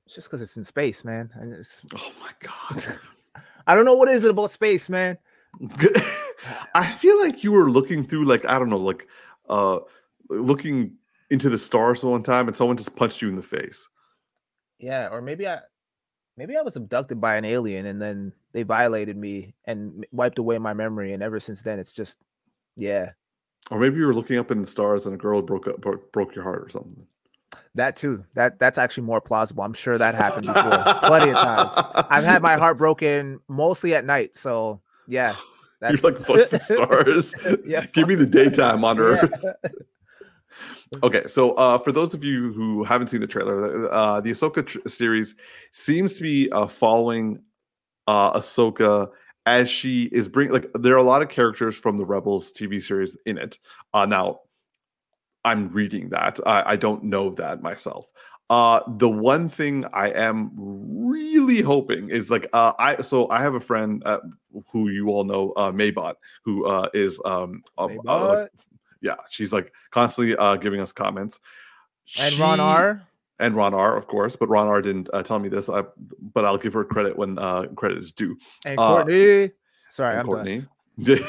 [0.09, 1.31] it's just because it's in space, man.
[1.35, 2.83] And it's oh my god.
[3.67, 5.19] I don't know what is it about space, man.
[6.75, 9.07] I feel like you were looking through like I don't know, like
[9.51, 9.81] uh
[10.31, 10.95] looking
[11.29, 13.87] into the stars one time and someone just punched you in the face.
[14.79, 15.59] Yeah, or maybe I
[16.39, 20.59] maybe I was abducted by an alien and then they violated me and wiped away
[20.59, 22.17] my memory and ever since then it's just
[22.77, 23.11] yeah.
[23.71, 26.11] Or maybe you were looking up in the stars and a girl broke up broke,
[26.13, 27.07] broke your heart or something.
[27.75, 28.25] That too.
[28.35, 29.65] That that's actually more plausible.
[29.65, 32.07] I'm sure that happened before, plenty of times.
[32.09, 34.35] I've had my heart broken mostly at night.
[34.35, 35.35] So yeah,
[35.81, 36.01] that's...
[36.01, 37.35] you're like fuck the stars.
[37.67, 39.45] yeah, give me the daytime on Earth.
[41.03, 44.67] Okay, so uh, for those of you who haven't seen the trailer, uh, the Ahsoka
[44.67, 45.35] tr- series
[45.71, 47.41] seems to be uh, following
[48.07, 49.11] uh, Ahsoka
[49.47, 52.83] as she is bringing like there are a lot of characters from the Rebels TV
[52.83, 53.59] series in it.
[53.95, 54.41] Uh, now
[55.45, 56.39] I'm reading that.
[56.47, 58.07] I, I don't know that myself.
[58.51, 63.55] Uh, the one thing I am really hoping is like uh, I so I have
[63.55, 64.21] a friend uh,
[64.73, 66.15] who you all know, uh, Maybot,
[66.45, 68.51] who uh, is um, like,
[69.01, 71.41] yeah, she's like constantly uh, giving us comments.
[72.19, 73.03] And she, Ron R.
[73.41, 75.69] And Ron R, of course, but Ron R didn't uh, tell me this.
[75.69, 75.85] I,
[76.35, 78.37] but I'll give her credit when uh, credit is due.
[78.65, 79.53] And Courtney,
[79.91, 80.59] sorry, and I'm Courtney.
[81.03, 81.21] Done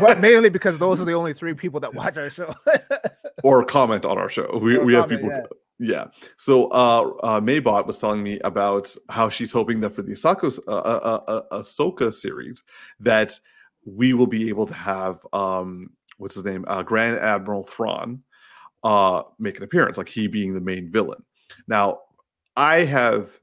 [0.00, 2.54] but mainly because those are the only three people that watch our show
[3.44, 4.58] or comment on our show.
[4.60, 5.28] We, we have people.
[5.28, 5.42] Yeah.
[5.78, 6.04] yeah.
[6.38, 10.58] So uh, uh, Maybot was telling me about how she's hoping that for the Ahsoka,
[10.66, 12.62] uh, uh, uh, Ahsoka series
[13.00, 13.38] that
[13.84, 15.90] we will be able to have um,
[16.22, 18.22] what's his name, uh, Grand Admiral Thrawn,
[18.84, 21.22] uh, make an appearance, like he being the main villain.
[21.66, 22.00] Now,
[22.56, 23.40] I have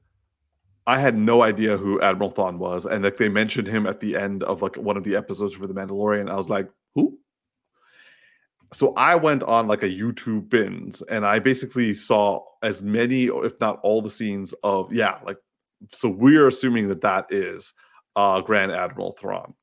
[0.86, 4.16] I had no idea who Admiral Thrawn was, and like they mentioned him at the
[4.16, 6.30] end of like one of the episodes for The Mandalorian.
[6.30, 7.18] I was like, who?
[8.72, 13.60] So I went on like a YouTube binge, and I basically saw as many, if
[13.60, 15.38] not all, the scenes of yeah, like.
[15.88, 17.72] So we're assuming that that is
[18.16, 19.54] uh, Grand Admiral Thrawn,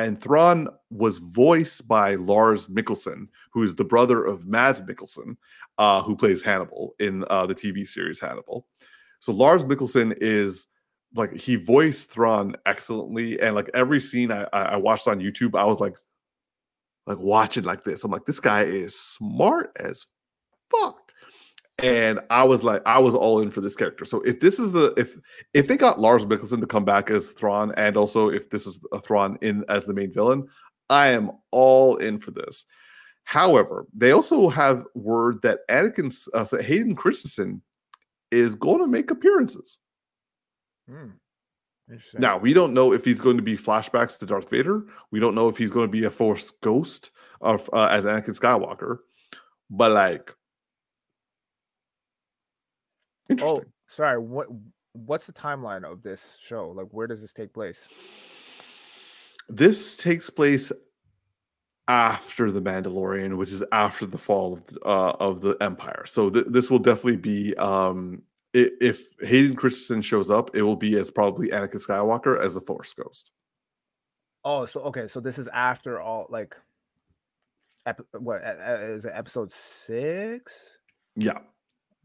[0.00, 5.36] and Thrawn was voiced by Lars Mikkelsen, who is the brother of Mads Mikkelsen,
[5.78, 8.66] uh, who plays Hannibal in uh, the TV series Hannibal.
[9.20, 10.66] So Lars Mikkelsen is
[11.14, 15.64] like he voiced Thrawn excellently, and like every scene I, I watched on YouTube, I
[15.64, 15.96] was like,
[17.06, 18.04] like watching like this.
[18.04, 20.06] I'm like, this guy is smart as
[20.70, 21.09] fuck.
[21.82, 24.04] And I was like, I was all in for this character.
[24.04, 25.18] So if this is the if
[25.54, 28.78] if they got Lars Mikkelsen to come back as Thrawn, and also if this is
[28.92, 30.46] a Thrawn in as the main villain,
[30.88, 32.64] I am all in for this.
[33.24, 37.62] However, they also have word that Anakin, uh, Hayden Christensen,
[38.30, 39.78] is going to make appearances.
[40.88, 41.10] Hmm.
[42.18, 44.84] Now we don't know if he's going to be flashbacks to Darth Vader.
[45.10, 47.10] We don't know if he's going to be a Force ghost
[47.40, 48.98] of uh, as Anakin Skywalker.
[49.70, 50.34] But like,
[53.30, 53.64] interesting.
[53.66, 54.18] Oh, sorry.
[54.18, 54.48] What
[54.92, 56.70] what's the timeline of this show?
[56.70, 57.88] Like, where does this take place?
[59.48, 60.72] This takes place
[61.88, 66.04] after the Mandalorian, which is after the fall of, uh, of the Empire.
[66.06, 68.22] So th- this will definitely be um,
[68.52, 72.92] if Hayden Christensen shows up, it will be as probably Anakin Skywalker as a Force
[72.92, 73.32] Ghost.
[74.44, 76.56] Oh, so okay, so this is after all like,
[77.86, 79.12] ep- what is it?
[79.14, 80.78] Episode six?
[81.14, 81.38] Yeah,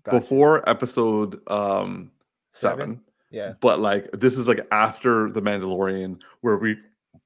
[0.06, 0.20] gotcha.
[0.20, 2.12] before episode um
[2.54, 2.80] seven.
[2.80, 3.02] seven.
[3.32, 6.78] Yeah, but like this is like after the Mandalorian, where we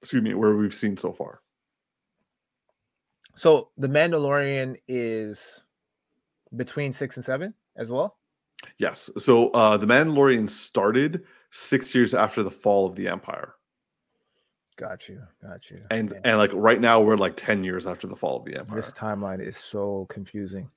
[0.01, 1.41] excuse me, where we've seen so far.
[3.35, 5.63] So the Mandalorian is
[6.55, 8.17] between six and seven as well.
[8.77, 9.09] Yes.
[9.17, 13.53] So uh the Mandalorian started six years after the fall of the Empire.
[14.77, 15.81] Got you, got you.
[15.91, 18.57] And Man, and like right now we're like 10 years after the fall of the
[18.57, 18.77] Empire.
[18.77, 20.71] this timeline is so confusing.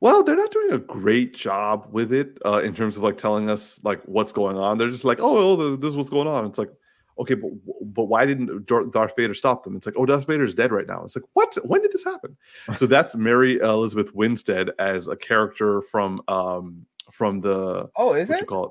[0.00, 3.50] Well, they're not doing a great job with it uh, in terms of like telling
[3.50, 4.78] us like what's going on.
[4.78, 6.46] They're just like, oh, oh, this is what's going on.
[6.46, 6.70] It's like,
[7.18, 7.50] okay, but
[7.82, 9.76] but why didn't Darth Vader stop them?
[9.76, 11.04] It's like, oh, Darth Vader is dead right now.
[11.04, 11.54] It's like, what?
[11.66, 12.34] When did this happen?
[12.76, 18.36] so that's Mary Elizabeth Winstead as a character from um from the Oh, is what
[18.38, 18.40] it?
[18.40, 18.64] you call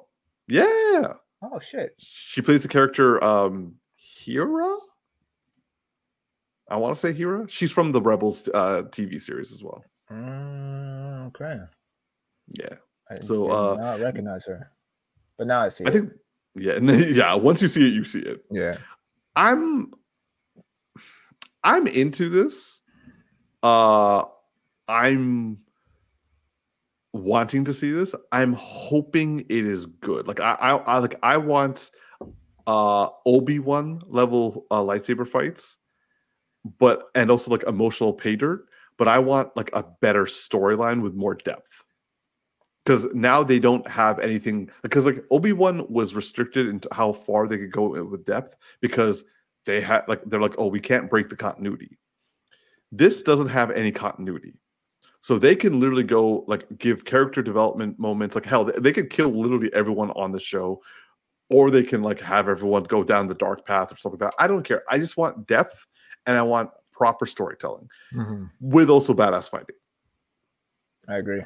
[0.48, 0.54] it?
[0.56, 1.14] Yeah,
[1.44, 1.94] Oh shit.
[1.98, 4.76] she plays the character um Hera.
[6.70, 7.46] I want to say Hera.
[7.50, 9.84] She's from the Rebels uh, TV series as well.
[10.12, 10.89] Mm,
[11.30, 11.60] okay.
[12.60, 12.76] Yeah.
[13.10, 14.72] I So, uh, not recognize her,
[15.38, 15.86] but now I see.
[15.86, 15.92] I it.
[15.94, 16.12] think
[16.56, 17.34] yeah, yeah.
[17.36, 18.44] Once you see it, you see it.
[18.52, 18.78] yeah.
[19.36, 19.92] I'm
[21.64, 22.80] I'm into this.
[23.64, 24.24] Uh
[24.88, 25.60] I'm
[27.14, 28.14] wanting to see this.
[28.32, 30.28] I'm hoping it is good.
[30.28, 31.92] Like I I, I like I want
[32.68, 35.78] uh Obi-Wan level uh, lightsaber fights,
[36.80, 38.68] but and also like emotional pay dirt,
[39.00, 41.84] but I want like a better storyline with more depth.
[42.86, 47.58] Because now they don't have anything because like Obi-Wan was restricted into how far they
[47.58, 49.24] could go with depth because
[49.66, 51.97] they had like they're like, oh, we can't break the continuity.
[52.91, 54.56] This doesn't have any continuity.
[55.22, 58.36] So they can literally go like give character development moments.
[58.36, 60.82] Like hell, they could kill literally everyone on the show,
[61.50, 64.43] or they can like have everyone go down the dark path or something like that.
[64.43, 64.84] I don't care.
[64.89, 65.86] I just want depth
[66.26, 68.50] and I want proper storytelling Mhm.
[68.60, 69.76] with also badass fighting.
[71.08, 71.43] I agree.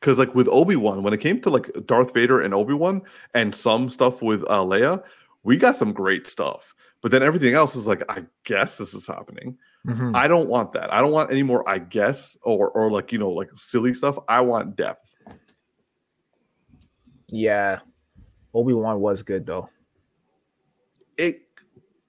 [0.00, 3.02] Because like with Obi Wan, when it came to like Darth Vader and Obi Wan
[3.34, 5.02] and some stuff with uh, Leia,
[5.42, 6.74] we got some great stuff.
[7.02, 9.58] But then everything else is like, I guess this is happening.
[9.86, 10.14] Mhm.
[10.16, 10.90] I don't want that.
[10.92, 11.68] I don't want any more.
[11.68, 14.16] I guess or or like you know like silly stuff.
[14.28, 15.16] I want depth.
[17.28, 17.80] Yeah.
[18.54, 19.68] Obi Wan was good though.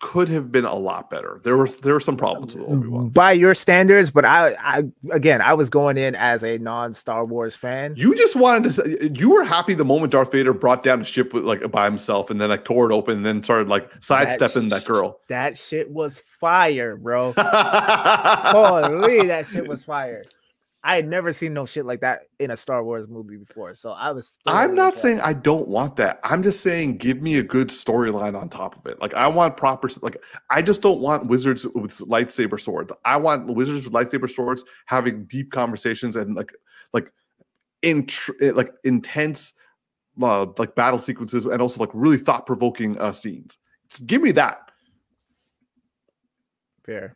[0.02, 1.40] Could have been a lot better.
[1.44, 3.06] There was there were some problems with Obi Wan.
[3.06, 3.14] Mm-hmm.
[3.14, 7.56] By your standards, but I, I again, I was going in as a non-Star Wars
[7.56, 7.94] fan.
[7.96, 8.72] You just wanted to.
[8.74, 11.86] Say, you were happy the moment Darth Vader brought down the ship with like by
[11.86, 15.22] himself, and then like tore it open, and then started like sidestepping that, sh- girl.
[15.30, 17.32] That shit was fire, bro.
[17.38, 20.24] Holy, that shit was fire.
[20.88, 23.90] I had never seen no shit like that in a Star Wars movie before, so
[23.90, 24.38] I was.
[24.46, 26.20] I'm not saying I don't want that.
[26.24, 29.02] I'm just saying give me a good storyline on top of it.
[29.02, 32.94] Like I want proper like I just don't want wizards with lightsaber swords.
[33.04, 36.54] I want wizards with lightsaber swords having deep conversations and like
[36.94, 37.12] like
[37.82, 38.08] in
[38.40, 39.54] like intense
[40.22, 43.58] uh, like battle sequences and also like really thought provoking uh, scenes.
[44.06, 44.70] Give me that.
[46.84, 47.16] fair.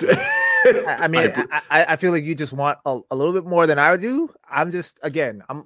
[0.64, 3.44] I, mean, I- I, I, I feel like you just want a, a little bit
[3.44, 4.32] more than I do.
[4.48, 5.64] I'm just again, I'm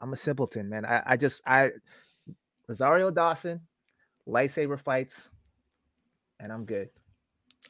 [0.00, 0.84] I'm a simpleton, man.
[0.84, 1.70] I, I just I
[2.68, 3.60] Rosario Dawson,
[4.26, 5.30] lightsaber fights,
[6.38, 6.90] and I'm good.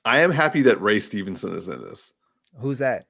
[0.04, 2.12] I am happy that Ray Stevenson is in this.
[2.56, 3.06] Who's that?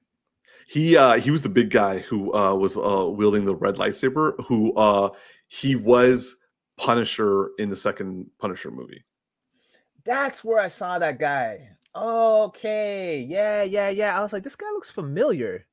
[0.66, 4.34] He uh he was the big guy who uh was uh wielding the red lightsaber
[4.46, 5.08] who uh
[5.48, 6.36] he was
[6.76, 9.02] Punisher in the second Punisher movie.
[10.04, 11.70] That's where I saw that guy.
[11.98, 14.16] Okay, yeah, yeah, yeah.
[14.16, 15.66] I was like, this guy looks familiar.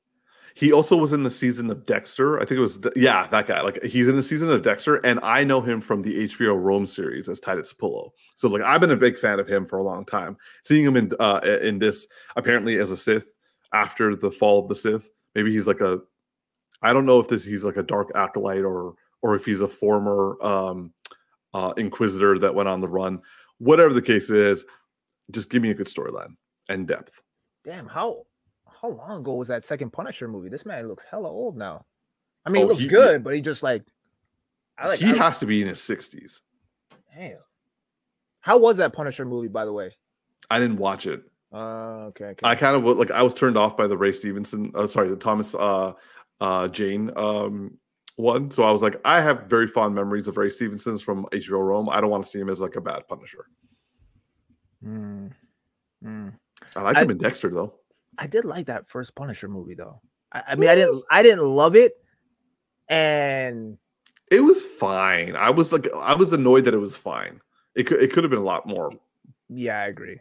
[0.56, 2.38] He also was in the season of Dexter.
[2.38, 3.62] I think it was yeah, that guy.
[3.62, 6.88] Like he's in the season of Dexter and I know him from the HBO Rome
[6.88, 8.12] series as Titus Pullo.
[8.36, 10.38] So like I've been a big fan of him for a long time.
[10.64, 12.08] Seeing him in uh in this
[12.38, 13.34] apparently as a Sith
[13.74, 15.10] after the fall of the Sith.
[15.36, 16.00] Maybe he's like a
[16.82, 19.68] I don't know if this he's like a dark acolyte or or if he's a
[19.68, 20.94] former um
[21.54, 23.22] uh inquisitor that went on the run.
[23.58, 24.64] Whatever the case is,
[25.32, 26.36] just give me a good storyline
[26.70, 27.22] and depth.
[27.64, 28.24] Damn, how
[28.82, 30.50] how long ago was that second Punisher movie?
[30.50, 31.86] This man looks hella old now.
[32.46, 33.84] I mean, Oh, he looks he- good, but he just like
[34.78, 36.42] I like he I- has to be in his 60s.
[37.16, 37.38] damn.
[38.42, 39.92] How was that Punisher movie, by the way?
[40.52, 41.24] I didn't watch it.
[41.52, 42.40] Uh, okay, okay.
[42.44, 45.16] I kind of like I was turned off by the Ray Stevenson, uh, sorry, the
[45.16, 45.94] Thomas uh
[46.42, 47.78] uh Jane um
[48.18, 48.52] one.
[48.52, 51.90] So I was like, I have very fond memories of Ray Stevenson's from HBO Rome.
[51.90, 53.46] I don't want to see him as like a bad Punisher.
[54.86, 55.32] Mm,
[56.04, 56.34] mm.
[56.76, 57.76] I like I- him in Dexter though.
[58.18, 60.00] I did like that first Punisher movie though.
[60.32, 61.94] I, I mean, I didn't I didn't love it,
[62.88, 63.78] and
[64.32, 65.36] It was fine.
[65.36, 67.42] I was like, I was annoyed that it was fine.
[67.76, 68.92] It could it could have been a lot more.
[69.50, 70.20] yeah, I agree.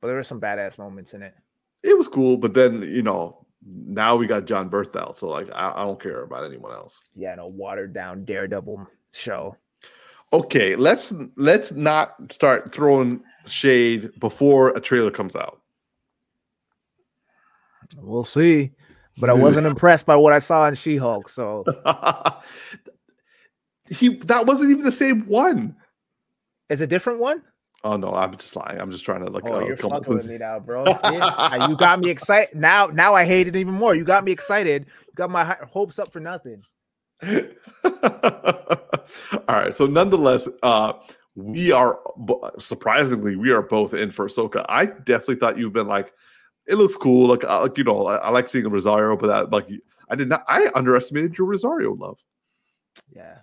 [0.00, 1.34] But there were some badass moments in it.
[1.82, 5.72] It was cool, but then you know now we got Jon Bernthal, so like I,
[5.74, 7.00] I don't care about anyone else.
[7.14, 9.56] Yeah, no watered down Daredevil show.
[10.34, 15.60] Okay, let's let's not start throwing shade before a trailer comes out.
[17.96, 18.72] We'll see.
[19.18, 21.28] But I wasn't impressed by what I saw in She-Hulk.
[21.28, 21.64] So
[23.88, 25.76] he that wasn't even the same one.
[26.68, 27.42] It's a different one.
[27.84, 28.80] Oh no, I'm just lying.
[28.80, 29.44] I'm just trying to like.
[29.46, 30.84] Oh, uh, you're come fucking with me now, bro.
[30.84, 31.14] See?
[31.68, 32.56] you got me excited.
[32.56, 33.94] Now, now I hate it even more.
[33.94, 34.86] You got me excited.
[35.06, 36.64] You got my hopes up for nothing.
[39.48, 39.74] All right.
[39.74, 40.94] So nonetheless, uh,
[41.34, 42.00] we are
[42.58, 44.64] surprisingly we are both in for Ahsoka.
[44.68, 46.12] I definitely thought you've been like,
[46.66, 47.28] it looks cool.
[47.28, 49.68] Like, uh, like you know, I, I like seeing a Rosario, but that like
[50.08, 50.44] I did not.
[50.48, 52.18] I underestimated your Rosario love.
[53.14, 53.38] Yeah,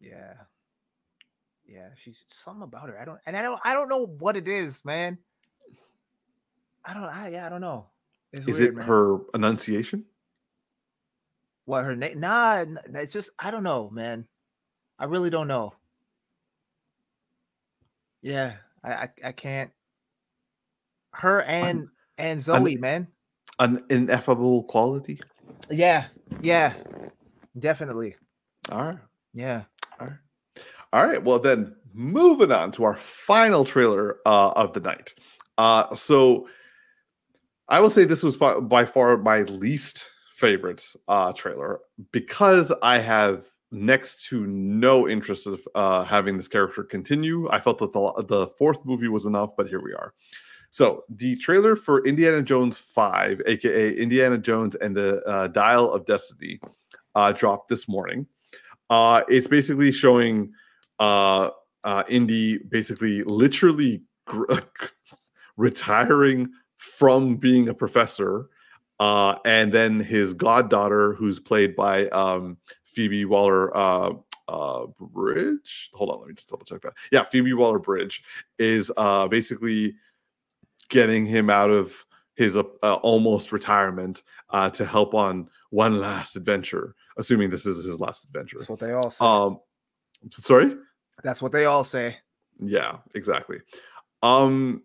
[0.00, 0.34] yeah,
[1.66, 1.88] yeah.
[1.96, 2.98] She's something about her.
[2.98, 5.18] I don't, and I don't, I don't know what it is, man.
[6.84, 7.04] I don't.
[7.04, 7.86] I yeah, I don't know.
[8.32, 8.86] It's is weird, it man.
[8.86, 10.04] her enunciation?
[11.64, 12.20] What her name?
[12.20, 14.26] Nah, it's just I don't know, man.
[14.98, 15.74] I really don't know.
[18.22, 18.54] Yeah,
[18.84, 19.70] I I, I can't.
[21.12, 21.88] Her and
[22.18, 23.08] and Zoe, an, man.
[23.58, 25.20] An ineffable quality.
[25.70, 26.06] Yeah,
[26.40, 26.74] yeah,
[27.58, 28.16] definitely.
[28.70, 28.98] All right.
[29.34, 29.62] Yeah.
[30.00, 30.16] All right.
[30.92, 31.22] All right.
[31.22, 35.14] Well, then moving on to our final trailer uh, of the night.
[35.58, 36.48] Uh, so
[37.68, 40.06] I will say this was by, by far my least
[40.42, 41.78] favorite uh, trailer
[42.10, 47.48] because I have next to no interest of uh, having this character continue.
[47.48, 50.14] I felt that the, the fourth movie was enough, but here we are.
[50.70, 56.06] So the trailer for Indiana Jones 5, aka Indiana Jones and the uh, Dial of
[56.06, 56.58] Destiny,
[57.14, 58.26] uh, dropped this morning.
[58.90, 60.52] Uh, it's basically showing
[60.98, 61.50] uh,
[62.08, 64.54] Indy basically literally gr-
[65.56, 68.48] retiring from being a professor,
[69.02, 74.12] uh, and then his goddaughter, who's played by um, Phoebe Waller uh,
[74.48, 75.90] uh, Bridge.
[75.94, 76.92] Hold on, let me just double check that.
[77.10, 78.22] Yeah, Phoebe Waller Bridge
[78.58, 79.94] is uh, basically
[80.88, 82.04] getting him out of
[82.36, 82.62] his uh,
[83.02, 88.58] almost retirement uh, to help on one last adventure assuming this is his last adventure.
[88.58, 89.24] That's what they all say.
[89.24, 89.60] Um,
[90.30, 90.76] sorry.
[91.22, 92.18] That's what they all say.
[92.58, 93.60] Yeah, exactly.
[94.22, 94.82] Um,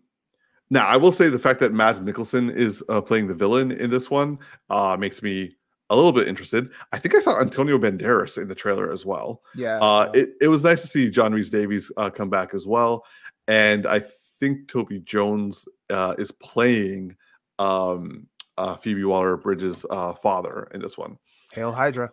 [0.70, 3.90] now I will say the fact that Mads Mikkelsen is uh, playing the villain in
[3.90, 4.38] this one
[4.70, 5.56] uh, makes me
[5.90, 6.70] a little bit interested.
[6.92, 9.42] I think I saw Antonio Banderas in the trailer as well.
[9.54, 9.78] Yeah.
[9.78, 13.04] Uh, it, it was nice to see John Rhys-Davies uh, come back as well,
[13.46, 14.02] and I
[14.38, 17.16] think Toby Jones uh, is playing
[17.58, 21.18] um, uh, Phoebe Waller Bridges' uh, father in this one.
[21.52, 22.12] Hail Hydra.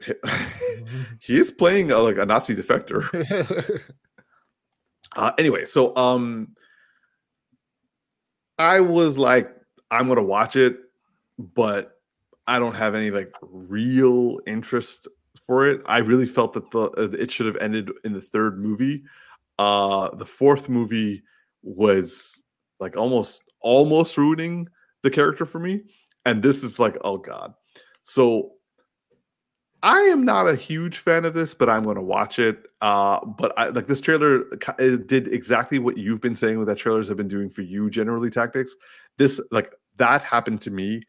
[1.20, 3.82] he is playing like a Nazi defector.
[5.16, 6.54] uh, anyway, so um,
[8.58, 9.50] I was like,
[9.90, 10.78] I'm gonna watch it,
[11.38, 11.92] but
[12.46, 15.08] I don't have any like real interest
[15.46, 15.82] for it.
[15.86, 19.04] I really felt that the uh, it should have ended in the third movie.
[19.58, 21.22] Uh, the fourth movie
[21.62, 22.40] was
[22.80, 24.68] like almost almost ruining
[25.02, 25.82] the character for me,
[26.24, 27.54] and this is like, oh god.
[28.04, 28.52] So
[29.82, 32.66] I am not a huge fan of this, but I'm going to watch it.
[32.80, 34.44] Uh, but I like this trailer
[34.78, 38.30] did exactly what you've been saying with that trailers have been doing for you generally
[38.30, 38.74] tactics.
[39.18, 41.02] This like that happened to me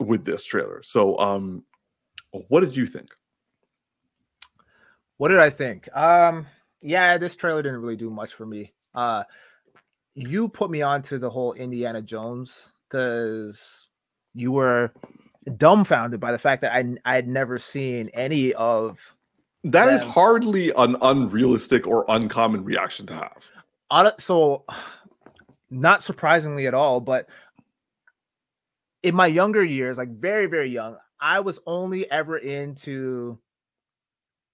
[0.00, 0.82] with this trailer.
[0.82, 1.64] So um
[2.48, 3.10] what did you think?
[5.16, 5.88] What did I think?
[5.96, 6.46] Um
[6.82, 8.74] yeah, this trailer didn't really do much for me.
[8.94, 9.24] Uh
[10.14, 13.88] you put me onto the whole Indiana Jones cuz
[14.34, 14.92] you were
[15.56, 18.98] dumbfounded by the fact that I I had never seen any of
[19.64, 19.94] that them.
[19.94, 24.20] is hardly an unrealistic or uncommon reaction to have.
[24.20, 24.64] So,
[25.70, 27.28] not surprisingly at all, but
[29.02, 33.38] in my younger years, like very very young, I was only ever into.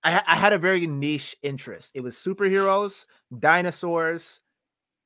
[0.03, 1.91] I, I had a very niche interest.
[1.95, 3.05] It was superheroes,
[3.39, 4.41] dinosaurs,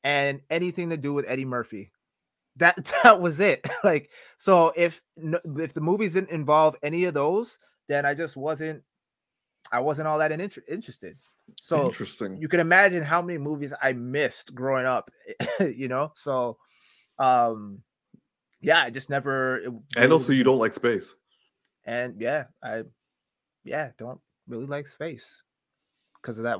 [0.04, 1.90] and anything to do with Eddie Murphy
[2.56, 3.66] that that was it.
[3.84, 8.82] Like so if if the movies didn't involve any of those then i just wasn't
[9.70, 11.16] i wasn't all that in, interested.
[11.60, 12.38] So interesting.
[12.40, 15.10] you can imagine how many movies i missed growing up
[15.60, 16.12] you know?
[16.14, 16.56] So
[17.18, 17.80] um
[18.60, 21.14] yeah i just never it, and also you don't like space.
[21.84, 22.84] And yeah i
[23.64, 25.42] yeah don't really like space
[26.20, 26.58] because of that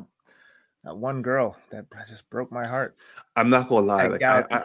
[0.84, 2.94] that one girl that just broke my heart.
[3.36, 4.62] I'm not gonna lie like, I, I,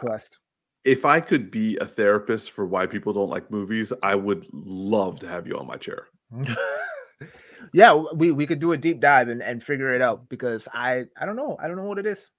[0.84, 5.20] if I could be a therapist for why people don't like movies, I would love
[5.20, 6.06] to have you on my chair.
[7.72, 11.04] yeah, we, we could do a deep dive and, and figure it out because I
[11.20, 11.56] I don't know.
[11.60, 12.30] I don't know what it is.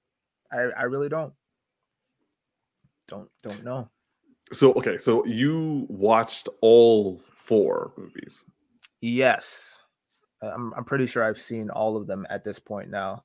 [0.51, 1.33] I, I really don't.
[3.07, 3.89] Don't don't know.
[4.51, 8.43] So okay, so you watched all four movies.
[9.01, 9.77] Yes.
[10.41, 13.23] I'm I'm pretty sure I've seen all of them at this point now.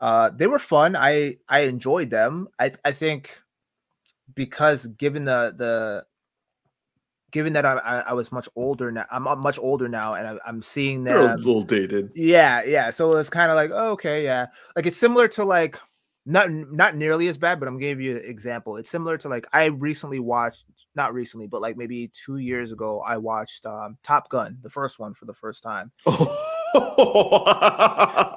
[0.00, 0.94] Uh they were fun.
[0.94, 2.48] I I enjoyed them.
[2.58, 3.41] I I think
[4.34, 6.04] because given the the
[7.32, 10.48] given that I, I, I was much older now, I'm much older now, and I,
[10.48, 12.12] am seeing You're a little dated.
[12.14, 12.90] Yeah, yeah.
[12.90, 14.46] So it's kind of like, oh, okay, yeah.
[14.76, 15.78] Like it's similar to like
[16.24, 18.76] not not nearly as bad, but I'm giving you an example.
[18.76, 23.00] It's similar to like I recently watched, not recently, but like maybe two years ago,
[23.00, 25.90] I watched um, Top Gun, the first one for the first time.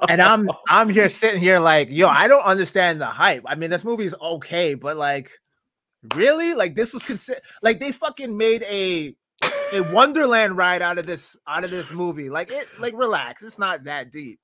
[0.08, 3.44] and I'm I'm here sitting here like, yo, I don't understand the hype.
[3.46, 5.30] I mean, this movie's okay, but like,
[6.14, 9.14] really, like this was considered like they fucking made a
[9.72, 12.30] a Wonderland ride out of this out of this movie.
[12.30, 14.38] Like it, like relax, it's not that deep,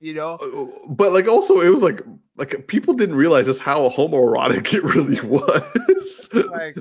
[0.00, 0.34] you know.
[0.34, 2.02] Uh, but like also, it was like
[2.36, 6.28] like people didn't realize just how homoerotic it really was.
[6.50, 6.76] like,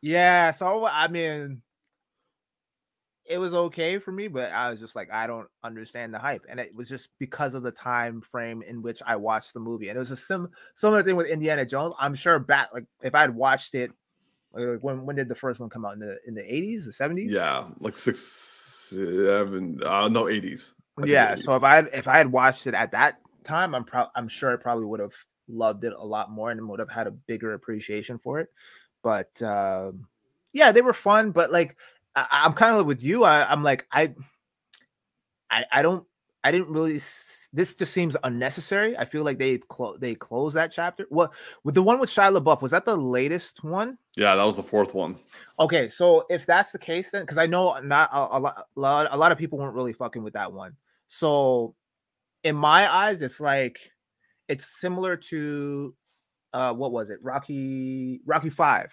[0.00, 0.50] yeah.
[0.50, 1.62] So I mean,
[3.26, 6.44] it was okay for me, but I was just like, I don't understand the hype,
[6.48, 9.88] and it was just because of the time frame in which I watched the movie,
[9.88, 11.94] and it was a sim similar thing with Indiana Jones.
[11.98, 13.90] I'm sure back like if I'd watched it,
[14.52, 16.90] like when when did the first one come out in the in the 80s, the
[16.92, 17.30] 70s?
[17.30, 18.20] Yeah, like six,
[18.90, 20.72] seven, uh, no 80s.
[21.02, 21.42] Yeah, 80s.
[21.42, 24.52] so if I if I had watched it at that time, I'm pro- I'm sure
[24.52, 25.14] I probably would have
[25.48, 28.48] loved it a lot more and would have had a bigger appreciation for it.
[29.02, 29.92] But uh,
[30.52, 31.76] yeah, they were fun, but like
[32.16, 33.24] I, am kind of with you.
[33.24, 34.14] I, am like I,
[35.50, 36.04] I, I don't.
[36.42, 37.00] I didn't really.
[37.52, 38.98] This just seems unnecessary.
[38.98, 41.06] I feel like they clo- they closed that chapter.
[41.08, 41.32] What
[41.62, 43.96] with the one with Shia LaBeouf was that the latest one?
[44.16, 45.18] Yeah, that was the fourth one.
[45.58, 48.40] Okay, so if that's the case, then because I know not a, a,
[48.76, 50.76] lot, a lot of people weren't really fucking with that one.
[51.06, 51.74] So,
[52.42, 53.78] in my eyes, it's like
[54.48, 55.94] it's similar to
[56.52, 57.20] uh what was it?
[57.22, 58.92] Rocky Rocky Five.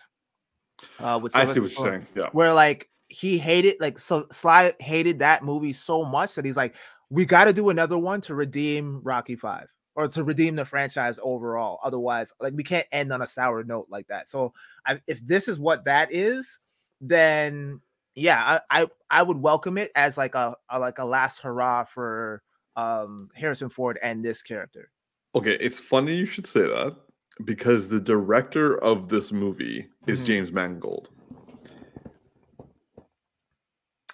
[1.00, 2.08] Uh, with I see what you're saying.
[2.16, 6.56] Yeah, where like he hated like so Sly hated that movie so much that he's
[6.56, 6.76] like,
[7.10, 11.20] we got to do another one to redeem Rocky Five or to redeem the franchise
[11.22, 11.80] overall.
[11.84, 14.30] Otherwise, like we can't end on a sour note like that.
[14.30, 14.54] So
[14.86, 16.58] I, if this is what that is,
[17.02, 17.82] then
[18.16, 21.84] yeah, I, I, I would welcome it as like a, a like a last hurrah
[21.84, 22.42] for
[22.78, 24.90] um Harrison Ford and this character.
[25.36, 26.96] Okay, it's funny you should say that
[27.44, 30.28] because the director of this movie is mm-hmm.
[30.28, 31.10] James Mangold.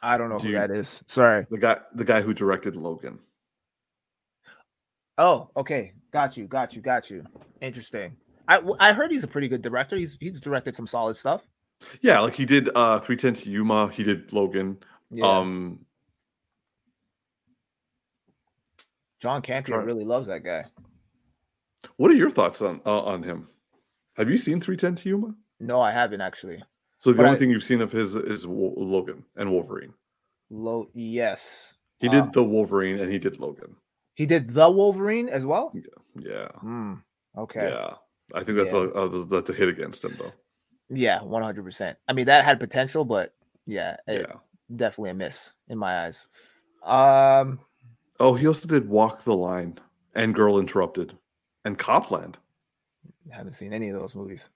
[0.07, 1.03] I don't know Do who that is.
[1.05, 1.45] Sorry.
[1.51, 3.19] The guy the guy who directed Logan.
[5.17, 5.91] Oh, okay.
[6.13, 6.47] Got you.
[6.47, 6.81] Got you.
[6.81, 7.25] Got you.
[7.59, 8.15] Interesting.
[8.47, 9.97] I I heard he's a pretty good director.
[9.97, 11.41] He's he's directed some solid stuff.
[12.01, 14.77] Yeah, like he did uh 310 to Yuma, he did Logan.
[15.11, 15.27] Yeah.
[15.27, 15.85] Um
[19.19, 20.65] John Campea really loves that guy.
[21.97, 23.49] What are your thoughts on uh, on him?
[24.15, 25.35] Have you seen 310 to Yuma?
[25.59, 26.63] No, I haven't actually.
[26.99, 29.93] So the but only I, thing you've seen of his is Logan and Wolverine.
[30.49, 31.73] Lo- yes.
[31.99, 33.75] He did uh, the Wolverine and he did Logan.
[34.15, 35.71] He did the Wolverine as well.
[35.75, 36.29] Yeah.
[36.31, 36.47] yeah.
[36.63, 37.01] Mm,
[37.37, 37.69] okay.
[37.69, 37.93] Yeah,
[38.33, 38.87] I think that's yeah.
[38.95, 40.33] a, a that's a hit against him though.
[40.89, 41.97] Yeah, one hundred percent.
[42.07, 43.33] I mean, that had potential, but
[43.65, 44.33] yeah, yeah,
[44.75, 46.27] definitely a miss in my eyes.
[46.83, 47.59] Um.
[48.19, 49.79] Oh, he also did Walk the Line
[50.15, 51.15] and Girl Interrupted
[51.63, 52.37] and Copland.
[53.31, 54.49] I haven't seen any of those movies.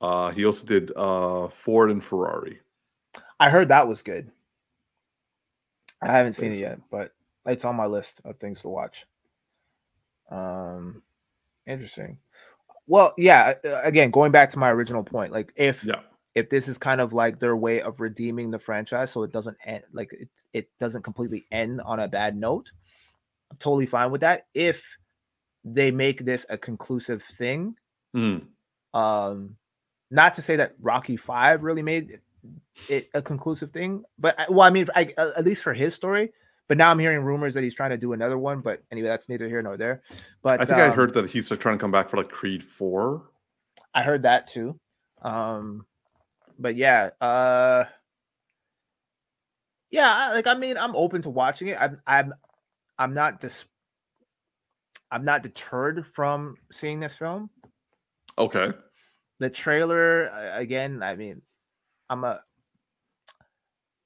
[0.00, 2.60] Uh, he also did uh, Ford and Ferrari.
[3.40, 4.30] I heard that was good.
[6.02, 7.12] I haven't seen it yet, but
[7.46, 9.06] it's on my list of things to watch.
[10.30, 11.02] Um,
[11.66, 12.18] interesting.
[12.86, 13.54] Well, yeah.
[13.82, 16.00] Again, going back to my original point, like if yeah.
[16.34, 19.56] if this is kind of like their way of redeeming the franchise, so it doesn't
[19.64, 22.70] end like it it doesn't completely end on a bad note.
[23.50, 24.46] I'm totally fine with that.
[24.52, 24.84] If
[25.64, 27.76] they make this a conclusive thing,
[28.14, 28.44] mm.
[28.92, 29.56] um,
[30.10, 32.20] not to say that Rocky Five really made
[32.88, 36.32] it a conclusive thing, but well, I mean, I, at least for his story.
[36.66, 38.60] But now I'm hearing rumors that he's trying to do another one.
[38.60, 40.02] But anyway, that's neither here nor there.
[40.42, 42.62] But I think um, I heard that he's trying to come back for like Creed
[42.62, 43.24] Four.
[43.94, 44.78] I heard that too.
[45.20, 45.84] Um,
[46.58, 47.84] but yeah, uh,
[49.90, 51.76] yeah, like I mean, I'm open to watching it.
[51.78, 52.32] I'm, I'm,
[52.98, 53.66] I'm not dis-
[55.10, 57.50] I'm not deterred from seeing this film.
[58.38, 58.72] Okay
[59.38, 61.02] the trailer again.
[61.02, 61.42] I mean,
[62.08, 62.40] I'm a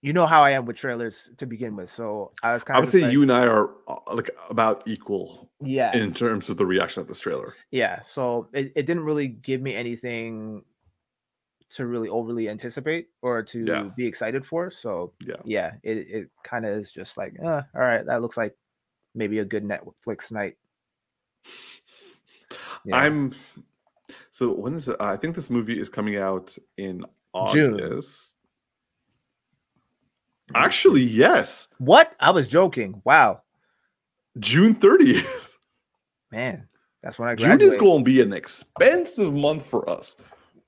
[0.01, 1.91] you know how I am with trailers to begin with.
[1.91, 2.83] So I was kind of.
[2.83, 5.51] I would say like, you and I are uh, like about equal.
[5.61, 5.97] Yeah.
[5.97, 7.57] In terms of the reaction of this trailer.
[7.73, 8.03] Yeah.
[8.03, 10.63] So it, it didn't really give me anything
[11.71, 13.89] to really overly anticipate or to yeah.
[13.97, 14.71] be excited for.
[14.71, 18.37] So yeah, yeah, it, it kind of is just like, uh, all right, that looks
[18.37, 18.57] like
[19.15, 20.57] maybe a good Netflix night.
[22.85, 22.97] Yeah.
[22.97, 23.35] I'm
[24.39, 24.95] so when is it?
[25.01, 27.57] I think this movie is coming out in August.
[27.57, 28.03] June.
[30.55, 31.67] Actually, yes.
[31.79, 32.15] What?
[32.21, 33.03] I was joking.
[33.05, 33.43] Wow.
[34.39, 35.57] June 30th.
[36.31, 36.69] Man,
[37.03, 37.63] that's when I graduate.
[37.63, 40.15] June is going to be an expensive month for us.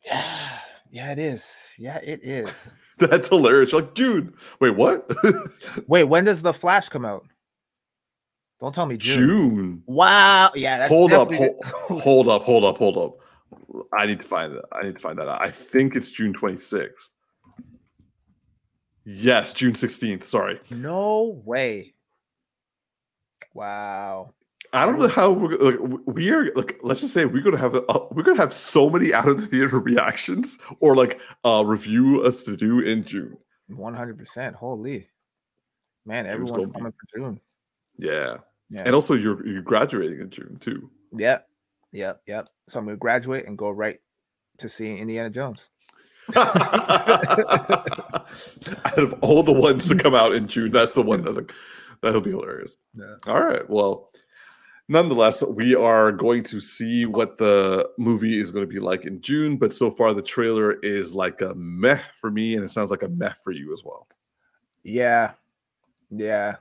[0.05, 0.59] Yeah.
[0.91, 1.57] Yeah, it is.
[1.79, 2.75] Yeah, it is.
[2.99, 3.71] That's hilarious.
[3.71, 5.09] You're like, dude, wait, what?
[5.87, 7.25] Wait, when does the Flash come out?
[8.59, 9.29] Don't tell me June.
[9.29, 9.83] June.
[9.87, 10.51] Wow.
[10.57, 10.79] Yeah.
[10.79, 13.21] That's hold up, hold, hold up, hold up, hold up.
[13.93, 14.65] I need to find that.
[14.73, 15.41] I need to find that out.
[15.41, 17.09] I think it's June 26th.
[19.05, 20.25] Yes, June 16th.
[20.25, 20.61] Sorry.
[20.71, 21.95] No way.
[23.55, 24.35] Wow.
[24.73, 27.75] I don't know how we're like we are like let's just say we're gonna have
[27.75, 27.83] a,
[28.13, 32.45] we're gonna have so many out of the theater reactions or like uh review us
[32.45, 33.37] to do in June.
[33.69, 34.55] One hundred percent.
[34.55, 35.09] Holy
[36.07, 37.41] man, everyone's be- coming for June.
[37.99, 38.37] Yeah.
[38.69, 38.83] Yeah.
[38.87, 40.89] And also you're you're graduating in June too.
[41.17, 41.49] Yep.
[41.93, 42.23] Yep.
[42.27, 42.49] Yep.
[42.69, 43.99] So I'm gonna graduate and go right
[44.59, 45.69] to see Indiana Jones.
[46.37, 46.49] out
[48.99, 51.53] of all the ones to come out in June, that's the one that
[52.03, 52.77] that'll be hilarious.
[52.95, 53.17] Yeah.
[53.27, 53.69] All right.
[53.69, 54.11] Well,
[54.89, 59.21] nonetheless, we are going to see what the movie is going to be like in
[59.23, 59.57] June.
[59.57, 63.03] But so far, the trailer is like a meh for me, and it sounds like
[63.03, 64.07] a meh for you as well.
[64.83, 65.33] Yeah.
[66.11, 66.57] Yeah.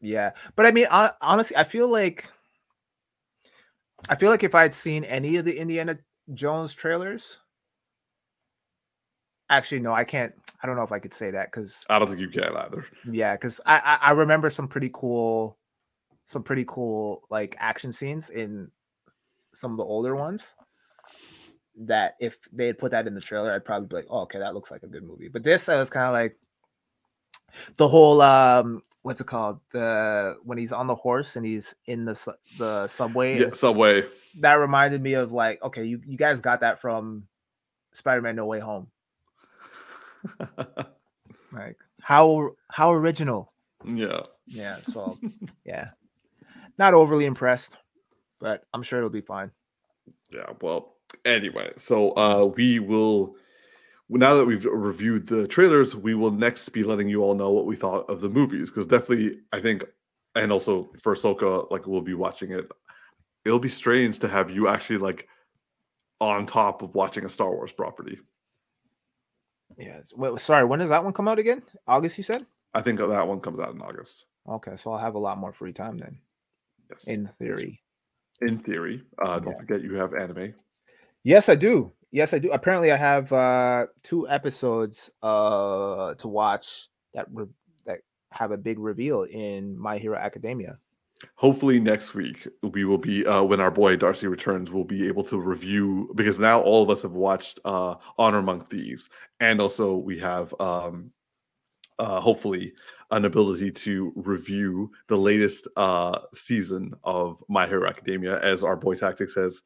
[0.00, 0.32] Yeah.
[0.56, 2.28] But I mean, honestly, I feel like
[4.08, 5.98] I feel like if I'd seen any of the Indiana
[6.32, 7.38] Jones trailers,
[9.48, 10.32] actually, no, I can't.
[10.62, 12.86] I don't know if I could say that because I don't think you can either.
[13.10, 15.58] yeah, because I, I I remember some pretty cool,
[16.26, 18.70] some pretty cool like action scenes in
[19.54, 20.54] some of the older ones.
[21.76, 24.38] That if they had put that in the trailer, I'd probably be like, oh, okay,
[24.38, 25.28] that looks like a good movie.
[25.28, 26.36] But this, I was kind of like
[27.76, 29.60] the whole um, what's it called?
[29.70, 33.38] The when he's on the horse and he's in the su- the subway.
[33.40, 34.06] Yeah, Subway.
[34.40, 37.26] That reminded me of like, okay, you you guys got that from
[37.92, 38.88] Spider-Man: No Way Home.
[41.52, 43.52] Like how how original.
[43.86, 44.22] yeah.
[44.46, 44.76] Yeah.
[44.76, 45.18] So
[45.66, 45.90] yeah,
[46.78, 47.76] not overly impressed,
[48.40, 49.50] but I'm sure it'll be fine.
[50.30, 50.46] Yeah.
[50.62, 50.94] Well,
[51.26, 53.36] anyway, so uh we will
[54.08, 57.66] now that we've reviewed the trailers, we will next be letting you all know what
[57.66, 59.84] we thought of the movies because definitely I think
[60.34, 62.70] and also for Ahsoka, like we'll be watching it.
[63.44, 65.28] It'll be strange to have you actually like
[66.20, 68.18] on top of watching a Star Wars property.
[69.78, 70.00] Yeah.
[70.16, 71.62] Wait, sorry, when does that one come out again?
[71.86, 72.46] August, you said?
[72.74, 74.26] I think that one comes out in August.
[74.48, 76.18] Okay, so I'll have a lot more free time then,
[76.90, 77.06] Yes.
[77.06, 77.80] in theory.
[78.40, 79.04] in theory.
[79.24, 79.58] Uh don't Yeah.
[79.58, 80.54] forget you have anime.
[81.22, 81.92] Yes, I do.
[82.12, 82.50] Yes, I do.
[82.52, 87.46] Apparently, I have uh two episodes uh to watch that re-
[87.86, 90.78] that have a big reveal in My Hero Academia.
[91.36, 95.22] hopefully next week we will be uh, when our boy darcy returns we'll be able
[95.22, 99.08] to review because now all of us have watched uh, honor among thieves
[99.38, 101.12] and also we have um,
[102.00, 102.72] uh, hopefully
[103.12, 108.94] an ability to review the latest uh, season of my hero academia as our boy
[108.96, 109.62] tactics has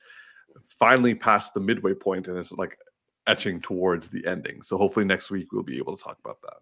[0.78, 2.78] finally past the midway point and it's like
[3.27, 6.59] etching towards the ending so hopefully next week we'll be able to talk about that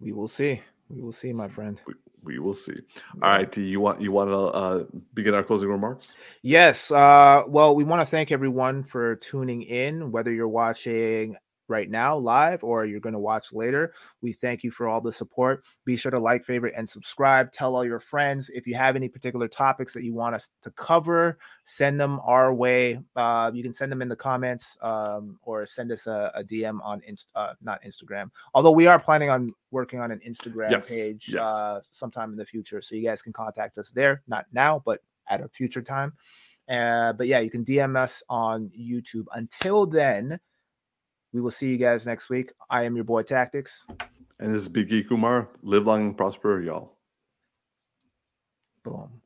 [0.00, 0.62] We will see.
[0.88, 1.80] We will see, my friend.
[2.24, 2.74] we will see
[3.22, 6.90] all right do you want you want to uh, begin our closing remarks Yes.
[6.90, 11.36] Uh, well, we want to thank everyone for tuning in, whether you're watching
[11.68, 13.92] right now live or you're going to watch later.
[14.22, 15.64] We thank you for all the support.
[15.84, 17.52] Be sure to like, favorite, and subscribe.
[17.52, 18.50] Tell all your friends.
[18.50, 22.52] If you have any particular topics that you want us to cover, send them our
[22.52, 23.00] way.
[23.14, 26.80] Uh, you can send them in the comments um, or send us a, a DM
[26.82, 28.30] on Inst- uh, not Instagram.
[28.54, 31.46] Although we are planning on working on an Instagram Yes, page yes.
[31.46, 34.22] uh, sometime in the future, so you guys can contact us there.
[34.26, 36.14] Not now, but at a future time.
[36.68, 39.24] Uh, but yeah, you can DM us on YouTube.
[39.32, 40.38] Until then,
[41.32, 42.52] we will see you guys next week.
[42.70, 43.84] I am your boy Tactics.
[44.40, 45.48] And this is Big E Kumar.
[45.62, 46.96] Live long and prosper, y'all.
[48.84, 49.17] Boom.